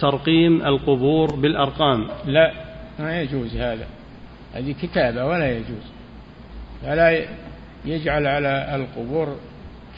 [0.00, 2.06] ترقيم القبور بالأرقام.
[2.26, 2.52] لا
[2.98, 3.86] ما يجوز هذا.
[4.54, 5.84] هذه كتابة ولا يجوز.
[6.82, 7.26] فلا
[7.84, 9.36] يجعل على القبور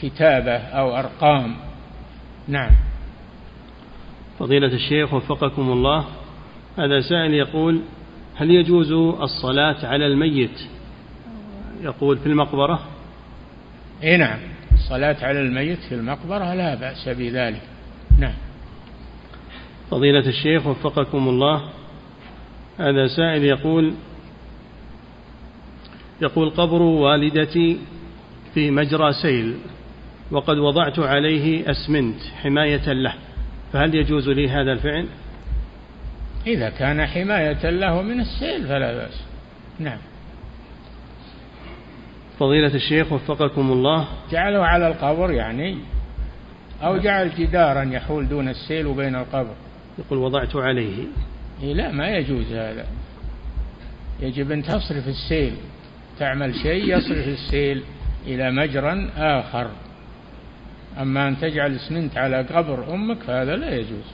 [0.01, 1.55] كتابة أو أرقام.
[2.47, 2.71] نعم.
[4.39, 6.05] فضيلة الشيخ وفقكم الله
[6.77, 7.81] هذا سائل يقول
[8.35, 10.59] هل يجوز الصلاة على الميت؟
[11.81, 12.79] يقول في المقبرة.
[14.03, 14.39] إي نعم.
[14.73, 17.61] الصلاة على الميت في المقبرة لا بأس بذلك.
[18.19, 18.33] نعم.
[19.91, 21.69] فضيلة الشيخ وفقكم الله.
[22.77, 23.93] هذا سائل يقول
[26.21, 27.77] يقول قبر والدتي
[28.53, 29.55] في مجرى سيل
[30.31, 33.13] وقد وضعت عليه أسمنت حماية له
[33.73, 35.05] فهل يجوز لي هذا الفعل؟
[36.47, 39.23] إذا كان حماية له من السيل فلا بأس.
[39.79, 39.97] نعم.
[42.39, 44.07] فضيلة الشيخ وفقكم الله.
[44.31, 45.77] جعله على القبر يعني
[46.83, 49.53] أو جعل جدارا يحول دون السيل وبين القبر.
[49.99, 51.03] يقول وضعت عليه.
[51.63, 52.85] إيه لا ما يجوز هذا.
[54.19, 55.53] يجب أن تصرف السيل.
[56.19, 57.83] تعمل شيء يصرف السيل
[58.27, 59.67] إلى مجرى آخر.
[61.01, 64.05] أما أن تجعل اسمنت على قبر أمك فهذا لا يجوز.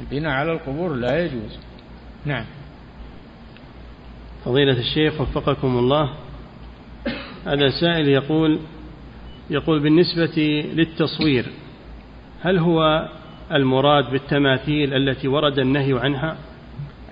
[0.00, 1.58] البناء على القبور لا يجوز.
[2.28, 2.44] نعم.
[4.44, 6.10] فضيلة الشيخ وفقكم الله.
[7.46, 8.58] هذا سائل يقول
[9.50, 11.46] يقول بالنسبة للتصوير
[12.42, 13.08] هل هو
[13.52, 16.36] المراد بالتماثيل التي ورد النهي عنها؟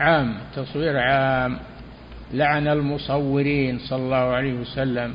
[0.00, 1.58] عام تصوير عام.
[2.34, 5.14] لعن المصورين صلى الله عليه وسلم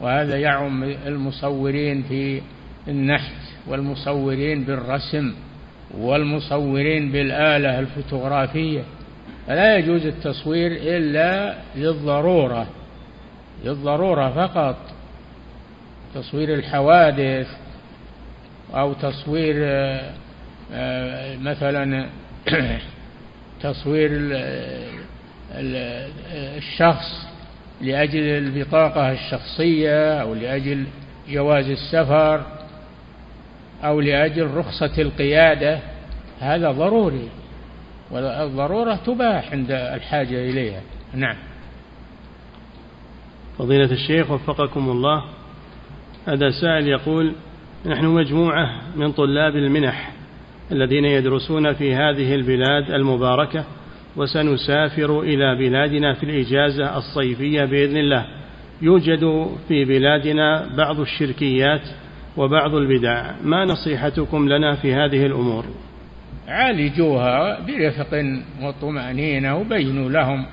[0.00, 2.40] وهذا يعم المصورين في
[2.88, 3.36] النحت
[3.66, 5.34] والمصورين بالرسم
[5.98, 8.84] والمصورين بالآلة الفوتوغرافية.
[9.46, 12.66] فلا يجوز التصوير إلا للضرورة
[13.64, 14.76] للضرورة فقط.
[16.14, 17.48] تصوير الحوادث
[18.74, 19.54] أو تصوير
[20.72, 22.08] آه، مثلا
[23.62, 24.10] تصوير
[26.56, 27.26] الشخص
[27.80, 30.84] لأجل البطاقة الشخصية أو لأجل
[31.28, 32.42] جواز السفر
[33.84, 35.78] أو لأجل رخصة القيادة
[36.40, 37.28] هذا ضروري.
[38.10, 40.80] والضرورة تباح عند الحاجة إليها.
[41.14, 41.36] نعم.
[43.58, 45.24] فضيلة الشيخ وفقكم الله
[46.26, 47.32] هذا سائل يقول
[47.86, 50.12] نحن مجموعة من طلاب المنح
[50.72, 53.64] الذين يدرسون في هذه البلاد المباركة
[54.16, 58.26] وسنسافر إلى بلادنا في الإجازة الصيفية بإذن الله.
[58.82, 61.82] يوجد في بلادنا بعض الشركيات
[62.36, 63.30] وبعض البدع.
[63.42, 65.64] ما نصيحتكم لنا في هذه الأمور؟
[66.48, 70.46] عالجوها برفق وطمأنينة وبينوا لهم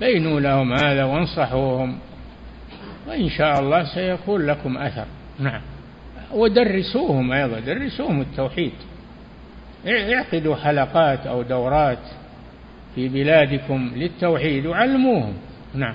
[0.00, 1.98] بينوا لهم هذا وانصحوهم.
[3.08, 5.06] وإن شاء الله سيكون لكم أثر.
[5.38, 5.60] نعم.
[6.32, 8.72] ودرسوهم أيضا درسوهم التوحيد.
[9.86, 11.98] اعقدوا حلقات أو دورات
[12.94, 15.34] في بلادكم للتوحيد وعلموهم
[15.74, 15.94] نعم.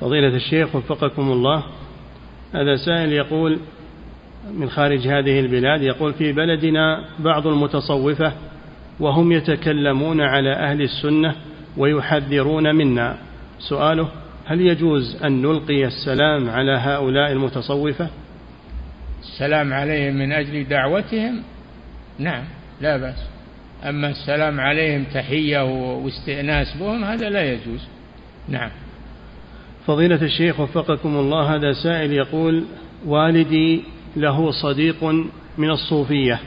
[0.00, 1.64] فضيلة الشيخ وفقكم الله
[2.54, 3.60] هذا سائل يقول
[4.54, 8.32] من خارج هذه البلاد يقول في بلدنا بعض المتصوفة
[9.00, 11.34] وهم يتكلمون على أهل السنة
[11.76, 13.18] ويحذرون منا.
[13.58, 14.08] سؤاله
[14.44, 18.08] هل يجوز أن نلقي السلام على هؤلاء المتصوفة؟
[19.20, 21.42] السلام عليهم من أجل دعوتهم؟
[22.18, 22.44] نعم
[22.80, 23.28] لا بأس.
[23.84, 25.64] أما السلام عليهم تحية
[25.94, 27.88] واستئناس بهم هذا لا يجوز.
[28.48, 28.70] نعم.
[29.86, 32.64] فضيلة الشيخ وفقكم الله هذا سائل يقول
[33.06, 33.82] والدي
[34.16, 35.04] له صديق
[35.58, 36.40] من الصوفية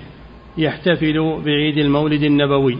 [0.58, 2.78] يحتفل بعيد المولد النبوي.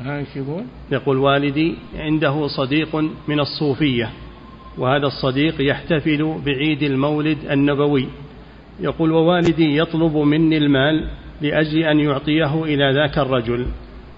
[0.00, 2.96] ها يقول؟ يقول والدي عنده صديق
[3.28, 4.10] من الصوفية
[4.78, 8.06] وهذا الصديق يحتفل بعيد المولد النبوي.
[8.80, 11.08] يقول ووالدي يطلب مني المال
[11.40, 13.66] لأجل أن يعطيه إلى ذاك الرجل.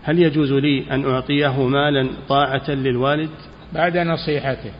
[0.03, 3.31] هل يجوز لي أن أعطيه مالا طاعة للوالد؟
[3.73, 4.73] بعد نصيحته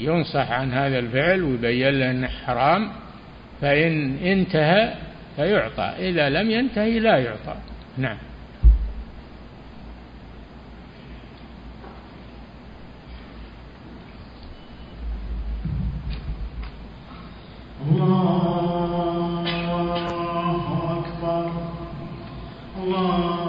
[0.00, 2.90] ينصح عن هذا الفعل ويبين له أنه حرام
[3.60, 4.94] فإن انتهى
[5.36, 5.92] فيعطى.
[5.98, 7.54] إذا لم ينتهي لا يعطى.
[7.98, 8.16] نعم.
[17.90, 19.00] الله
[20.98, 21.50] أكبر.
[22.82, 23.39] الله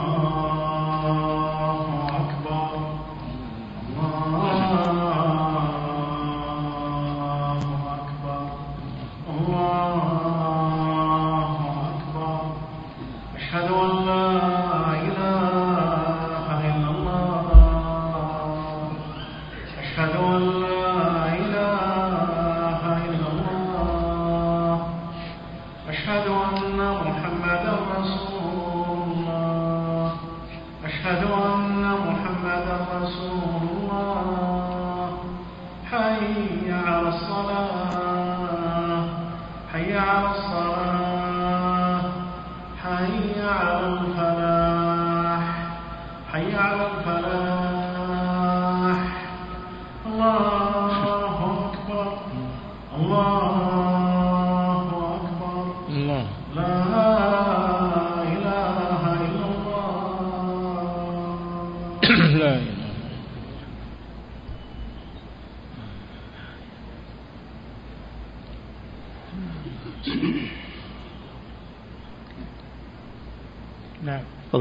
[19.93, 20.30] Hello.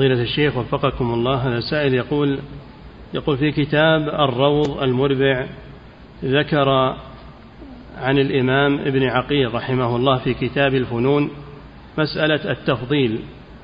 [0.00, 1.34] فضيلة الشيخ وفقكم الله.
[1.34, 2.38] هذا سائل يقول
[3.14, 5.46] يقول في كتاب الروض المربع
[6.24, 6.68] ذكر
[7.98, 11.30] عن الإمام ابن عقيل رحمه الله في كتاب الفنون
[11.98, 13.18] مسألة التفضيل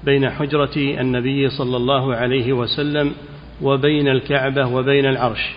[0.05, 3.13] بين حجرة النبي صلى الله عليه وسلم
[3.63, 5.55] وبين الكعبة وبين العرش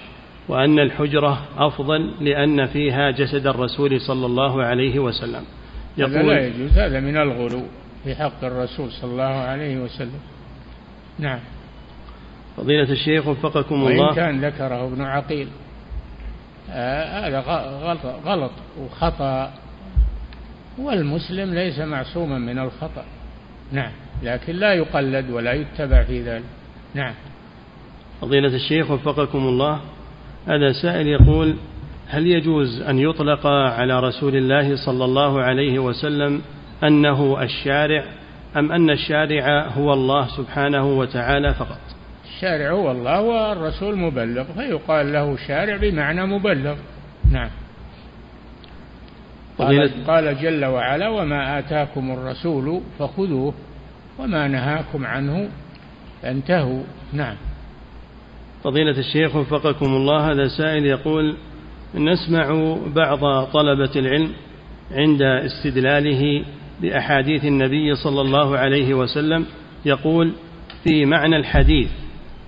[0.48, 5.44] وأن الحجرة أفضل لأن فيها جسد الرسول صلى الله عليه وسلم.
[5.98, 7.64] يقول هذا لا يجوز هذا من الغلو
[8.04, 10.20] في حق الرسول صلى الله عليه وسلم.
[11.20, 11.40] نعم.
[12.58, 14.06] فضيلة الشيخ وفقكم الله.
[14.06, 15.48] وإن كان ذكره ابن عقيل
[16.72, 19.54] آه هذا غلط, غلط وخطأ
[20.78, 23.06] والمسلم ليس معصوما من الخطأ.
[23.72, 23.92] نعم.
[24.24, 26.44] لكن لا يقلد ولا يتبع في ذلك.
[26.96, 27.14] نعم.
[28.22, 29.82] فضيلة الشيخ وفقكم الله.
[30.48, 31.56] هذا سائل يقول
[32.08, 36.42] هل يجوز أن يطلق على رسول الله صلى الله عليه وسلم
[36.84, 38.06] أنه الشارع؟
[38.58, 41.80] أم أن الشارع هو الله سبحانه وتعالى فقط؟
[42.26, 46.76] الشارع هو الله والرسول مبلغ فيقال له شارع بمعنى مبلغ.
[47.32, 47.50] نعم.
[49.58, 53.54] قال, قال جل وعلا وما آتاكم الرسول فخذوه
[54.20, 55.50] وما نهاكم عنه
[56.22, 56.84] فانتهوا.
[57.14, 57.36] نعم.
[58.64, 61.38] فضيلة الشيخ وفقكم الله هذا سائل يقول
[61.96, 64.32] نسمع بعض طلبة العلم
[64.92, 66.46] عند استدلاله
[66.82, 69.46] بأحاديث النبي صلى الله عليه وسلم
[69.86, 70.34] يقول
[70.84, 71.90] في معنى الحديث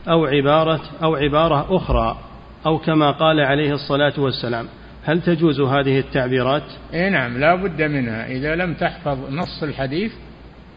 [0.10, 2.18] أو عبارة أو عبارة أخرى
[2.66, 4.68] أو كما قال عليه الصلاة والسلام.
[5.04, 6.64] هل تجوز هذه التعبيرات؟
[6.94, 8.28] إيه نعم لا بد منها.
[8.28, 10.14] إذا لم تحفظ نص الحديث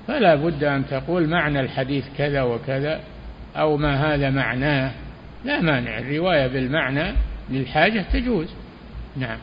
[0.06, 3.00] فلا بد أن تقول معنى الحديث كذا وكذا
[3.56, 4.92] أو ما هذا معناه.
[5.44, 7.14] لا مانع الرواية بالمعنى
[7.50, 8.48] للحاجة تجوز.
[9.16, 9.38] نعم.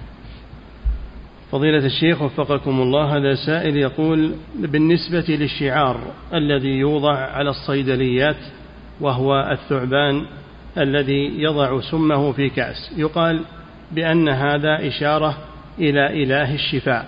[1.52, 6.02] فضيلة الشيخ وفقكم الله هذا سائل يقول بالنسبة للشعار
[6.34, 8.38] الذي يوضع على الصيدليات
[9.02, 10.26] وهو الثعبان
[10.78, 13.42] الذي يضع سمه في كأس يقال
[13.92, 15.38] بأن هذا إشارة
[15.80, 17.06] إلى إله الشفاء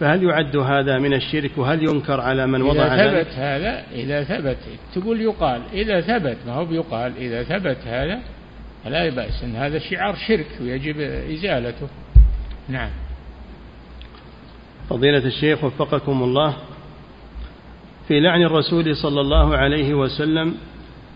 [0.00, 4.58] فهل يعد هذا من الشرك؟ وهل ينكر على من وضع إذا؟ ثبت هذا إذا ثبت
[4.94, 8.18] تقول يقال إذا ثبت ما هو بيقال إذا ثبت هذا
[8.84, 11.88] فلا بأس إن هذا شعار شرك ويجب إزالته.
[12.68, 12.90] نعم.
[14.90, 16.56] فضيلة الشيخ وفقكم الله.
[18.08, 20.54] في لعن الرسول صلى الله عليه وسلم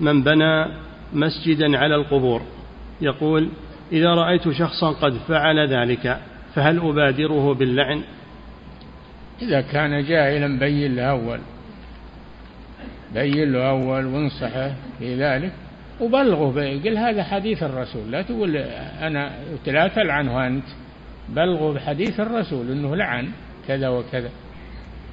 [0.01, 0.67] من بنى
[1.13, 2.43] مسجدا على القبور
[3.01, 3.49] يقول
[3.93, 6.21] إذا رأيت شخصا قد فعل ذلك
[6.55, 8.03] فهل أبادره باللعن؟
[9.43, 11.39] إذا كان جاهلا بين له أول
[13.15, 15.53] بين له أول وانصحه في ذلك
[16.01, 16.53] وبلغه
[16.85, 18.11] قل هذا حديث الرسول.
[18.11, 18.57] لا تقول
[19.01, 19.31] أنا
[19.67, 20.65] لا تلعنه أنت
[21.29, 23.29] بلغه بحديث الرسول أنه لعن.
[23.71, 24.31] كذا وكذا.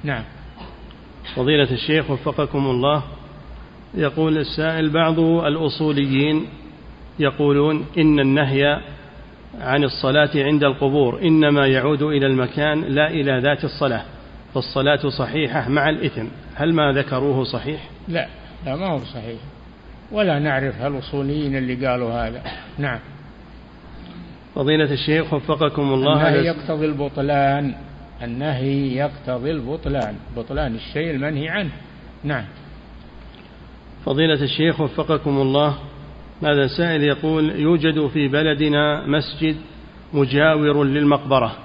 [0.04, 0.24] نعم.
[1.36, 3.02] فضيلة الشيخ وفقكم الله
[3.94, 6.46] يقول السائل بعض الأصوليين
[7.18, 8.80] يقولون إن النهي
[9.60, 14.04] عن الصلاة عند القبور إنما يعود إلى المكان لا إلى ذات الصلاة
[14.54, 16.26] فالصلاة صحيحة مع الإثم.
[16.54, 18.28] هل ما ذكروه صحيح؟ لا
[18.66, 19.40] لا ما هو صحيح.
[20.12, 22.42] ولا نعرف الأصوليين اللي قالوا هذا.
[22.78, 22.98] نعم.
[24.54, 27.87] فضيلة الشيخ وفقكم الله النهي يقتضي البطلان.
[28.22, 30.14] النهي يقتضي البطلان.
[30.36, 31.70] بطلان الشيء المنهي عنه.
[32.24, 32.44] نعم.
[34.04, 35.78] فضيلة الشيخ وفقكم الله
[36.42, 39.56] هذا سائل يقول يوجد في بلدنا مسجد
[40.12, 41.56] مجاور للمقبرة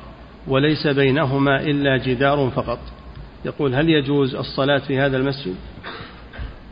[0.48, 2.80] وليس بينهما إلا جدار فقط.
[3.46, 5.56] يقول هل يجوز الصلاة في هذا المسجد؟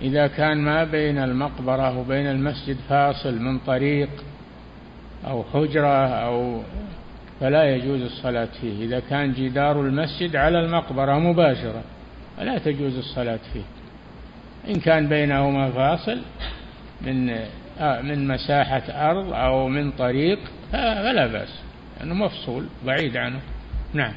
[0.02, 4.10] إذا كان ما بين المقبرة وبين المسجد فاصل من طريق
[5.28, 6.62] أو حجرة أو
[7.42, 8.86] فلا يجوز الصلاة فيه.
[8.86, 11.84] إذا كان جدار المسجد على المقبرة مباشرة
[12.38, 13.64] فلا تجوز الصلاة فيه.
[14.74, 16.18] إن كان بينهما فاصل
[17.02, 17.30] من
[17.80, 20.40] آه، من مساحة أرض أو من طريق
[20.72, 21.60] فلا بأس
[22.00, 23.40] لأنه مفصول بعيد عنه.
[23.94, 24.14] نعم.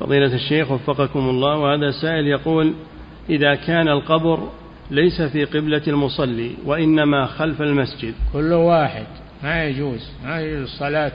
[0.00, 2.74] فضيلة الشيخ وفقكم الله وهذا سائل يقول
[3.30, 4.48] إذا كان القبر
[4.90, 8.14] ليس في قبلة المصلي وإنما خلف المسجد.
[8.32, 9.06] كل واحد
[9.42, 11.12] ما يجوز ما يجوز الصلاة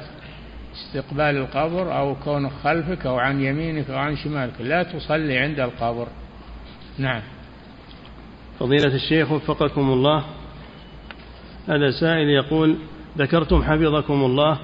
[0.77, 4.61] استقبال القبر أو كونه خلفك أو عن يمينك أو عن شمالك.
[4.61, 6.07] لا تصلي عند القبر.
[6.97, 7.21] نعم.
[8.59, 10.23] فضيلة الشيخ وفقكم الله.
[11.69, 12.75] هذا سائل يقول
[13.17, 14.59] ذكرتم حفظكم الله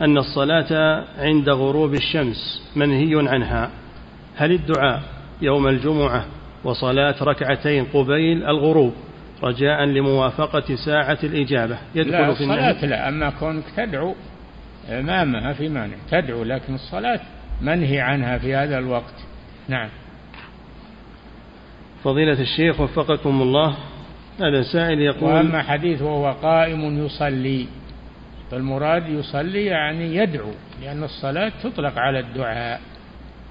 [0.00, 3.70] أن الصلاة عند غروب الشمس منهي عنها.
[4.36, 5.02] هل الدعاء
[5.42, 6.24] يوم الجمعة
[6.64, 8.92] وصلاة ركعتين قبيل الغروب
[9.42, 14.14] رجاء لموافقة ساعة الإجابة؟ يدخل لا في الصلاة لا أما كونك تدعو
[14.88, 17.20] ما ما في مانع تدعو لكن الصلاة
[17.60, 19.14] منهي عنها في هذا الوقت.
[19.68, 19.88] نعم.
[22.04, 23.76] فضيلة الشيخ وفقكم الله.
[24.40, 27.66] هذا سائل يقول وأما حديث وهو قائم يصلي.
[28.50, 30.52] فالمراد يصلي يعني يدعو
[30.82, 32.80] لأن الصلاة تطلق على الدعاء.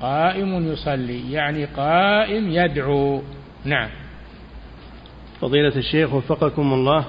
[0.02, 3.22] قائم يصلي يعني قائم يدعو.
[3.66, 3.90] نعم.
[5.42, 7.06] فضيلة الشيخ وفقكم الله.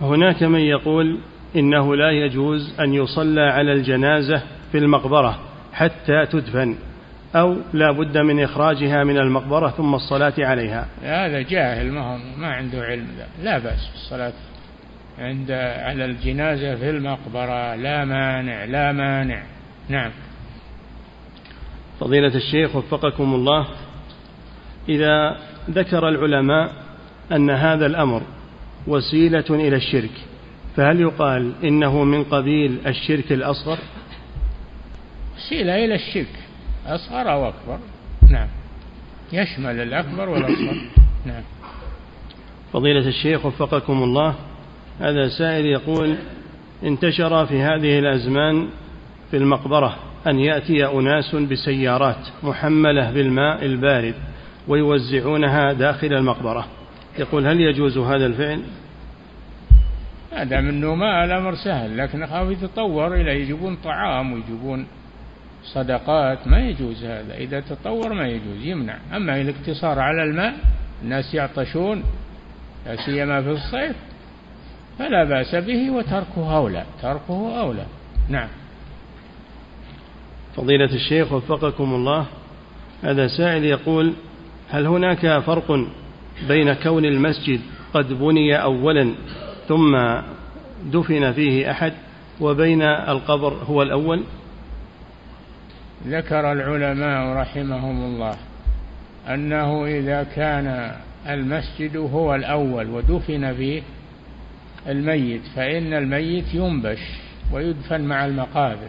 [0.00, 1.18] هناك من يقول
[1.56, 5.38] إنه لا يجوز أن يصلى على الجنازة في المقبرة
[5.72, 6.76] حتى تدفن
[7.36, 10.88] أو لا بد من إخراجها من المقبرة ثم الصلاة عليها.
[11.02, 13.06] هذا جاهل ما, ما عنده علم
[13.42, 14.32] لا بأس بالصلاة
[15.18, 17.74] عند على الجنازة في المقبرة.
[17.74, 19.42] لا مانع لا مانع.
[19.88, 20.10] نعم.
[22.00, 23.66] فضيلة الشيخ وفقكم الله
[24.88, 25.36] إذا
[25.70, 26.72] ذكر العلماء
[27.32, 28.22] أن هذا الأمر
[28.86, 30.10] وسيلة إلى الشرك
[30.76, 33.78] فهل يقال إنه من قبيل الشرك الأصغر؟
[35.36, 36.38] وسيلة إلى الشرك
[36.86, 37.78] أصغر أو أكبر؟
[38.30, 38.48] نعم.
[39.32, 40.76] يشمل الأكبر والأصغر.
[41.24, 41.42] نعم.
[42.72, 44.34] فضيلة الشيخ وفقكم الله
[45.00, 46.16] هذا سائل يقول
[46.84, 48.68] انتشر في هذه الأزمان
[49.30, 49.96] في المقبرة
[50.26, 54.14] أن يأتي أناس بسيارات محملة بالماء البارد
[54.68, 56.66] ويوزعونها داخل المقبرة.
[57.18, 58.62] يقول هل يجوز هذا الفعل؟
[60.34, 64.86] هذا منه ما الأمر سهل لكن خاف يتطور إلى يجيبون طعام ويجيبون
[65.64, 67.36] صدقات ما يجوز هذا.
[67.36, 68.96] إذا تطور ما يجوز يمنع.
[69.16, 70.54] أما الاقتصار على الماء
[71.02, 72.02] الناس يعطشون
[72.86, 73.96] لا سيما في الصيف
[74.98, 76.84] فلا بأس به وتركه أولى.
[77.02, 77.86] تركه أولى.
[78.28, 78.48] نعم.
[80.56, 82.26] فضيلة الشيخ وفقكم الله.
[83.02, 84.12] هذا سائل يقول
[84.70, 85.86] هل هناك فرق
[86.48, 87.60] بين كون المسجد
[87.94, 89.14] قد بني أولا
[89.68, 89.96] ثم
[90.92, 91.92] دفن فيه أحد
[92.40, 94.22] وبين القبر هو الأول؟
[96.06, 98.34] ذكر العلماء رحمهم الله
[99.28, 100.92] أنه إذا كان
[101.28, 103.82] المسجد هو الأول ودفن فيه
[104.88, 107.00] الميت فإن الميت ينبش
[107.52, 108.88] ويدفن مع المقابر.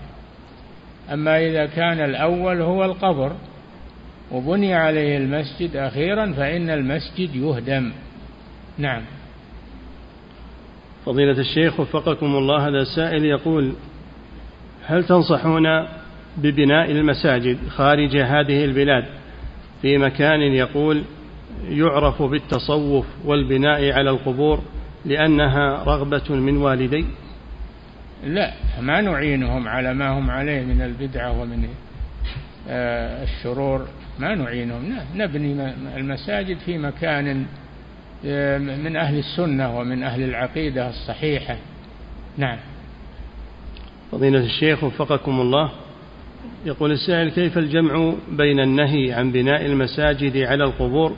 [1.13, 3.35] أما إذا كان الأول هو القبر
[4.31, 7.91] وبني عليه المسجد أخيرا فإن المسجد يهدم.
[8.77, 9.01] نعم.
[11.05, 13.73] فضيلة الشيخ وفقكم الله هذا سائل يقول
[14.85, 15.87] هل تنصحون
[16.37, 19.05] ببناء المساجد خارج هذه البلاد
[19.81, 21.03] في مكان يقول
[21.69, 24.61] يعرف بالتصوف والبناء على القبور
[25.05, 27.05] لأنها رغبة من والدي؟
[28.23, 31.67] لا ما نعينهم على ما هم عليه من البدعة ومن
[32.69, 33.87] آه، الشرور
[34.19, 34.97] ما نعينهم.
[35.15, 37.45] نبني المساجد في مكان
[38.59, 41.57] من أهل السنة ومن أهل العقيدة الصحيحة.
[42.37, 42.57] نعم.
[44.11, 45.71] فضيلة الشيخ وفقكم الله
[46.65, 51.15] يقول السائل كيف الجمع بين النهي عن بناء المساجد على القبور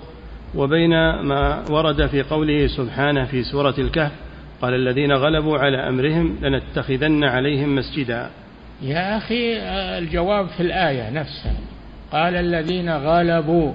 [0.55, 0.89] وبين
[1.21, 4.11] ما ورد في قوله سبحانه في سورة الكهف؟
[4.61, 8.29] قال الذين غلبوا على أمرهم لنتخذن عليهم مسجدا.
[8.81, 9.57] يا أخي
[9.97, 11.55] الجواب في الآية نفسها.
[12.11, 13.73] قال الذين غلبوا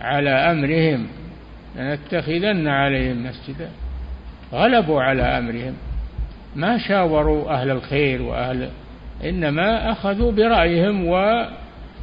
[0.00, 1.06] على أمرهم
[1.76, 3.70] لنتخذن عليهم مسجدا.
[4.52, 5.74] غلبوا على أمرهم.
[6.56, 8.68] ما شاوروا أهل الخير وأهل
[9.24, 11.06] إنما أخذوا برأيهم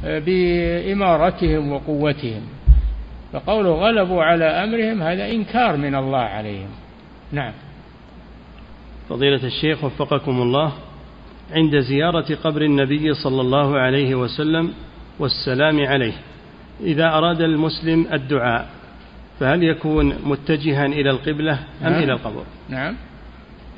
[0.04, 2.42] وبإمارتهم وقوتهم.
[3.32, 6.70] فقوله غلبوا على أمرهم هذا إنكار من الله عليهم.
[7.32, 7.52] نعم.
[9.08, 10.72] فضيلة الشيخ وفقكم الله
[11.52, 14.72] عند زيارة قبر النبي صلى الله عليه وسلم
[15.18, 16.12] والسلام عليه
[16.80, 18.68] إذا أراد المسلم الدعاء
[19.40, 22.02] فهل يكون متجها إلى القبلة أم نعم.
[22.02, 22.96] إلى القبر؟ نعم.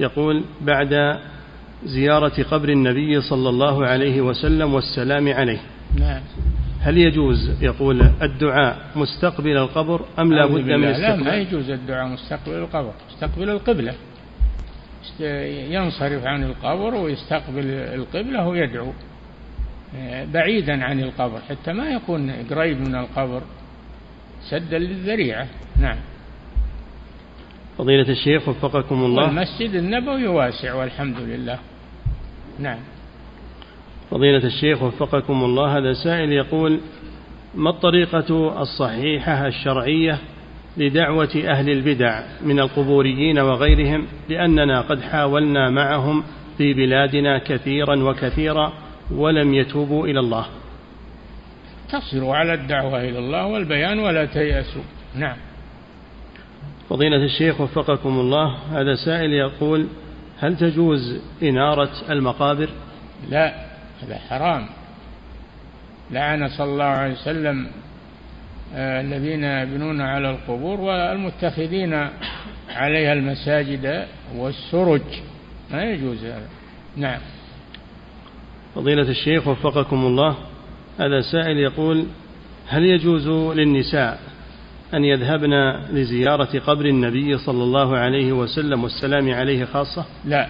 [0.01, 1.18] يقول بعد
[1.84, 5.60] زيارة قبر النبي صلى الله عليه وسلم والسلام عليه.
[5.98, 6.20] نعم.
[6.80, 12.55] هل يجوز يقول الدعاء مستقبل القبر أم لا بد من لا ما يجوز الدعاء مستقبل
[12.55, 12.93] القبر.
[13.10, 13.94] مستقبل القبلة.
[15.70, 18.93] ينصرف عن القبر ويستقبل القبلة ويدعو
[20.32, 21.40] بعيدا عن القبر.
[21.48, 23.43] حتى ما يكون قريب من القبر.
[24.51, 25.47] سدا للذريعة.
[25.81, 25.97] نعم.
[27.78, 29.23] فضيلة الشيخ وفقكم الله.
[29.23, 31.59] والمسجد النبوي واسع والحمد لله.
[32.59, 32.78] نعم.
[34.10, 35.78] فضيلة الشيخ وفقكم الله.
[35.78, 36.81] هذا سائل يقول
[37.55, 40.19] ما الطريقة الصحيحة الشرعية
[40.77, 46.24] لدعوة أهل البدع من القبوريين وغيرهم لأننا قد حاولنا معهم
[46.59, 48.73] في بلادنا كثيرا وكثيرا
[49.10, 50.47] ولم يتوبوا إلى الله؟
[51.93, 54.82] تصروا على الدعوة إلى الله والبيان ولا تيأسوا.
[55.14, 55.36] نعم.
[56.89, 59.86] فضيلة الشيخ وفقكم الله هذا سائل يقول
[60.40, 62.69] هل تجوز إنارة المقابر؟
[63.31, 63.55] لا
[64.02, 64.66] هذا حرام.
[66.10, 67.66] لعن صلى الله عليه وسلم
[68.74, 72.09] آه، الذين يبنون على القبور والمتخذين
[72.70, 74.06] عليها المساجد
[74.36, 75.02] والسرج.
[75.70, 76.48] ما يجوز هذا.
[76.97, 77.20] نعم.
[78.74, 80.36] فضيلة الشيخ وفقكم الله
[80.98, 82.06] هذا سائل يقول
[82.69, 84.20] هل يجوز للنساء
[84.94, 85.55] أن يذهبن
[85.90, 90.48] لزيارة قبر النبي صلى الله عليه وسلم والسلام عليه خاصة؟ لا.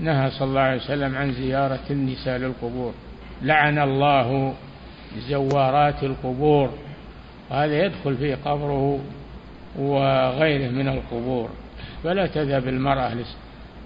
[0.00, 2.92] نهى صلى الله عليه وسلم عن زيارة النساء للقبور.
[3.42, 4.54] لعن الله
[5.28, 6.70] زوارات القبور.
[7.50, 9.00] وهذا يدخل في قبره
[9.78, 11.48] وغيره من القبور.
[12.04, 13.12] فلا تذهب المرأة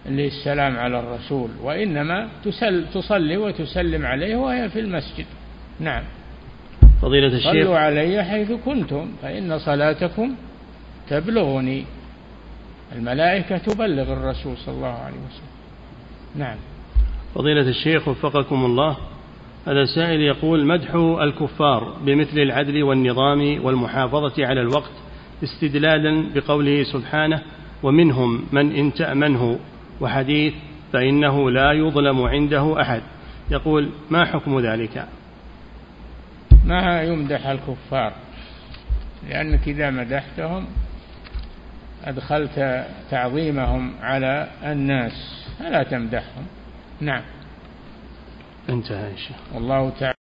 [0.06, 5.27] للسلام على الرسول وإنما تسل تصلي وتسلم عليه وهي في المسجد.
[5.81, 6.02] نعم.
[7.02, 7.52] فضيلة الشيخ.
[7.52, 10.35] صلوا علي حيث كنتم فإن صلاتكم
[11.09, 11.85] تبلغني.
[12.97, 15.51] الملائكة تبلغ الرسول صلى الله عليه وسلم.
[16.36, 16.56] نعم.
[17.35, 18.97] فضيلة الشيخ وفقكم الله
[19.66, 24.93] هذا سائل يقول مدح الكفار بمثل العدل والنظام والمحافظة على الوقت
[25.43, 27.43] استدلالا بقوله سبحانه
[27.82, 29.59] ومنهم من إن تأمنه
[30.01, 30.55] وحديث
[30.93, 33.02] فإنه لا يظلم عنده أحد.
[33.51, 35.06] يقول ما حكم ذلك؟
[36.64, 38.12] ما يمدح الكفار
[39.28, 40.66] لأنك إذا مدحتهم
[42.05, 46.47] أدخلت تعظيمهم على الناس فلا تمدحهم.
[47.01, 47.22] نعم.
[48.68, 49.36] انتهى يا شيخ.
[49.55, 50.14] والله تعالى